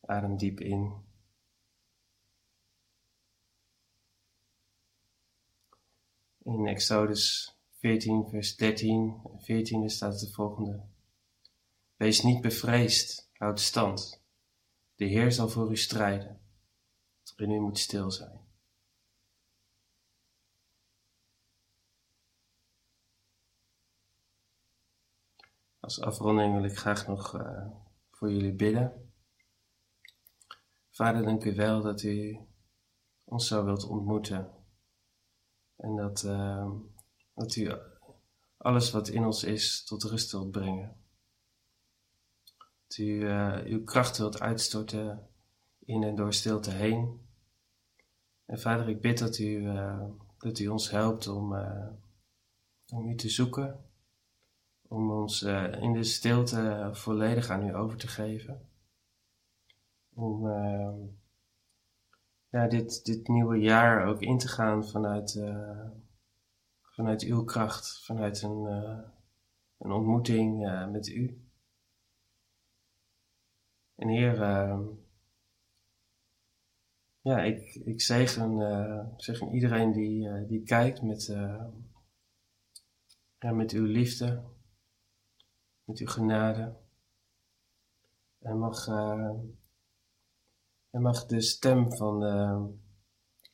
Adem 0.00 0.36
diep 0.36 0.60
in. 0.60 1.06
In 6.38 6.66
Exodus 6.66 7.56
14, 7.70 8.28
vers 8.28 8.56
13 8.56 9.20
en 9.32 9.40
14 9.40 9.90
staat 9.90 10.20
het 10.20 10.34
volgende. 10.34 10.96
Wees 11.98 12.22
niet 12.22 12.40
bevreesd, 12.40 13.30
houd 13.32 13.60
stand. 13.60 14.24
De 14.94 15.04
Heer 15.04 15.32
zal 15.32 15.48
voor 15.48 15.70
u 15.70 15.76
strijden 15.76 16.40
en 17.36 17.50
u 17.50 17.60
moet 17.60 17.78
stil 17.78 18.10
zijn. 18.10 18.46
Als 25.80 26.00
afronding 26.00 26.54
wil 26.54 26.64
ik 26.64 26.76
graag 26.76 27.06
nog 27.06 27.34
uh, 27.34 27.70
voor 28.10 28.32
jullie 28.32 28.54
bidden. 28.54 29.12
Vader, 30.90 31.22
dank 31.22 31.44
u 31.44 31.54
wel 31.54 31.82
dat 31.82 32.02
u 32.02 32.38
ons 33.24 33.46
zo 33.46 33.64
wilt 33.64 33.84
ontmoeten 33.84 34.54
en 35.76 35.96
dat, 35.96 36.22
uh, 36.22 36.70
dat 37.34 37.56
u 37.56 37.72
alles 38.56 38.90
wat 38.90 39.08
in 39.08 39.24
ons 39.24 39.44
is 39.44 39.84
tot 39.84 40.02
rust 40.02 40.32
wilt 40.32 40.50
brengen. 40.50 41.07
Dat 42.88 42.96
u 42.96 43.04
uh, 43.04 43.58
uw 43.64 43.84
kracht 43.84 44.18
wilt 44.18 44.40
uitstorten 44.40 45.28
in 45.78 46.02
en 46.02 46.14
door 46.14 46.32
stilte 46.32 46.70
heen. 46.70 47.20
En 48.44 48.60
vader, 48.60 48.88
ik 48.88 49.00
bid 49.00 49.18
dat 49.18 49.38
u, 49.38 49.72
dat 50.38 50.58
u 50.58 50.66
ons 50.66 50.90
helpt 50.90 51.26
om, 51.26 51.54
om 52.88 53.08
u 53.08 53.14
te 53.14 53.28
zoeken, 53.28 53.84
om 54.82 55.10
ons 55.10 55.42
in 55.80 55.92
de 55.92 56.02
stilte 56.02 56.90
volledig 56.92 57.50
aan 57.50 57.68
u 57.68 57.74
over 57.74 57.98
te 57.98 58.08
geven. 58.08 58.68
Om 60.14 60.48
ja, 62.48 62.66
dit, 62.68 63.04
dit 63.04 63.28
nieuwe 63.28 63.58
jaar 63.58 64.06
ook 64.06 64.20
in 64.20 64.38
te 64.38 64.48
gaan 64.48 64.86
vanuit, 64.86 65.40
vanuit 66.82 67.22
uw 67.22 67.44
kracht, 67.44 68.04
vanuit 68.04 68.42
een, 68.42 68.64
een 69.78 69.90
ontmoeting 69.90 70.58
met 70.90 71.08
u. 71.08 71.47
En 73.98 74.08
Heer, 74.08 74.40
uh, 74.40 74.80
ja, 77.20 77.42
ik, 77.42 77.74
ik 77.74 78.00
zegen, 78.00 78.58
uh, 78.58 79.06
zegen 79.16 79.54
iedereen 79.54 79.92
die, 79.92 80.28
uh, 80.28 80.48
die 80.48 80.62
kijkt 80.62 81.02
met, 81.02 81.26
ja, 83.38 83.52
met 83.52 83.72
uw 83.72 83.84
liefde, 83.84 84.42
met 85.84 85.98
uw 85.98 86.06
genade. 86.06 86.76
En 88.38 88.58
mag, 88.58 88.86
en 90.90 91.02
mag 91.02 91.26
de 91.26 91.40
stem 91.40 91.92
van, 91.92 92.20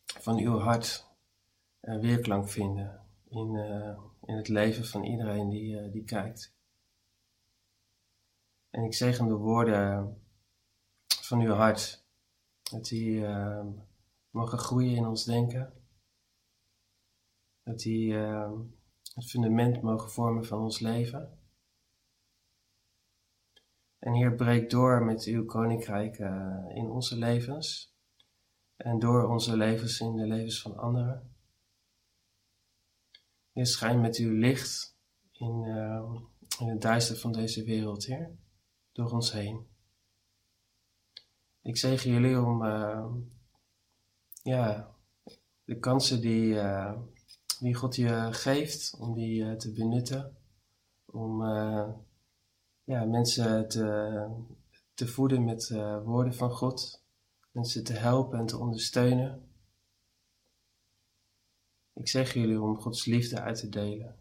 van 0.05 0.39
uw 0.39 0.59
hart 0.59 1.09
weerklank 1.81 2.49
vinden 2.49 3.01
in, 3.29 3.57
in 4.25 4.37
het 4.37 4.49
leven 4.49 4.85
van 4.85 5.05
iedereen 5.05 5.49
die, 5.49 5.91
die 5.91 6.05
kijkt. 6.05 6.55
En 8.71 8.85
ik 8.85 8.95
zegen 8.95 9.29
de 9.29 9.35
woorden 9.35 10.23
van 11.35 11.43
uw 11.43 11.53
hart. 11.53 12.07
Dat 12.63 12.85
die 12.85 13.21
uh, 13.21 13.67
mogen 14.31 14.59
groeien 14.59 14.97
in 14.97 15.07
ons 15.07 15.25
denken. 15.25 15.73
Dat 17.63 17.79
die 17.79 18.13
uh, 18.13 18.53
het 19.15 19.25
fundament 19.25 19.83
mogen 19.83 20.11
vormen 20.11 20.45
van 20.45 20.61
ons 20.61 20.81
leven. 20.81 21.39
En 23.99 24.13
Heer, 24.13 24.35
breek 24.35 24.71
door 24.71 25.05
met 25.05 25.25
uw 25.25 25.45
koninkrijk 25.45 26.19
uh, 26.19 26.65
in 26.75 26.91
onze 26.91 27.17
levens. 27.17 27.97
En 28.77 28.99
door 28.99 29.29
onze 29.29 29.57
levens 29.57 30.01
in 30.01 30.17
de 30.17 30.27
levens 30.27 30.63
van 30.63 30.77
anderen. 30.77 31.37
Heer, 33.53 33.67
schijn 33.67 34.01
met 34.01 34.17
uw 34.17 34.33
licht 34.39 34.99
in, 35.33 35.65
in 36.59 36.69
het 36.69 36.81
duister 36.81 37.17
van 37.17 37.33
deze 37.33 37.65
wereld, 37.65 38.05
Heer. 38.05 38.37
Door 38.93 39.11
ons 39.11 39.33
heen. 39.33 39.74
Ik 41.65 41.77
zeg 41.77 42.03
jullie 42.03 42.41
om 42.41 42.63
uh, 42.65 43.15
ja, 44.43 44.95
de 45.65 45.79
kansen 45.79 46.21
die, 46.21 46.55
uh, 46.55 47.01
die 47.59 47.75
God 47.75 47.97
je 47.97 48.29
geeft, 48.33 48.97
om 48.99 49.15
die 49.15 49.45
uh, 49.45 49.53
te 49.53 49.73
benutten. 49.73 50.37
Om 51.05 51.43
ja, 52.85 53.05
mensen 53.05 53.69
te, 53.69 54.29
te 54.95 55.07
voeden 55.07 55.45
met 55.45 55.69
woorden 56.05 56.35
van 56.35 56.51
God. 56.51 57.05
Mensen 57.51 57.85
te 57.85 57.93
helpen 57.93 58.39
en 58.39 58.47
te 58.47 58.59
ondersteunen. 58.59 59.49
Ik 61.93 62.09
zeg 62.09 62.35
jullie 62.35 62.61
om 62.61 62.81
Gods 62.81 63.05
liefde 63.05 63.41
uit 63.41 63.59
te 63.59 63.69
delen. 63.69 64.19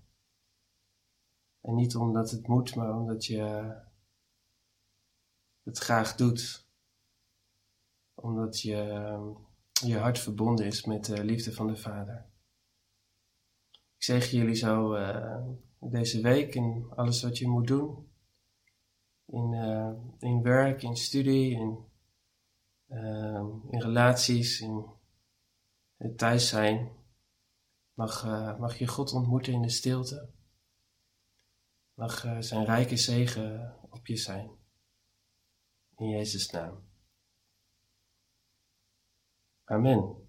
En 1.62 1.76
niet 1.76 1.96
omdat 1.96 2.32
het 2.32 2.48
moet, 2.48 2.76
maar 2.76 2.98
omdat 2.98 3.26
je 3.26 3.76
het 5.64 5.78
graag 5.78 6.16
doet 6.16 6.63
omdat 8.24 8.62
je, 8.62 8.76
ehm, 8.76 9.28
je 9.88 9.98
hart 9.98 10.20
verbonden 10.20 10.66
is 10.66 10.86
met 10.86 11.06
de 11.06 11.24
liefde 11.24 11.54
van 11.54 11.68
de 11.68 11.76
Vader. 11.76 12.32
Ik 13.72 14.04
zeg 14.04 14.32
jullie 14.32 14.56
zo 14.56 14.96
uh, 14.96 15.48
deze 15.80 16.22
week 16.22 16.56
in 16.56 16.92
alles 16.96 17.22
wat 17.22 17.38
je 17.38 17.48
moet 17.48 17.68
doen. 17.68 18.12
In, 19.26 19.54
uh, 19.54 19.92
in 20.20 20.42
werk, 20.42 20.84
in 20.84 20.96
studie, 20.96 21.52
in, 21.52 21.86
uh, 22.88 23.44
in 23.70 23.82
relaties, 23.82 24.62
in 24.62 24.86
het 25.98 26.18
thuis 26.18 26.48
zijn. 26.48 26.92
Mag, 27.94 28.26
uh, 28.26 28.60
mag 28.60 28.78
je 28.78 28.88
God 28.88 29.14
ontmoeten 29.14 29.54
in 29.54 29.62
de 29.62 29.70
stilte. 29.70 30.34
Mag 31.94 32.20
zijn 32.40 32.66
rijke 32.66 32.98
zegen 32.98 33.78
op 33.90 34.08
je 34.08 34.18
zijn. 34.18 34.52
In 35.96 36.10
Jezus' 36.10 36.50
naam. 36.50 36.93
Amen. 39.74 40.23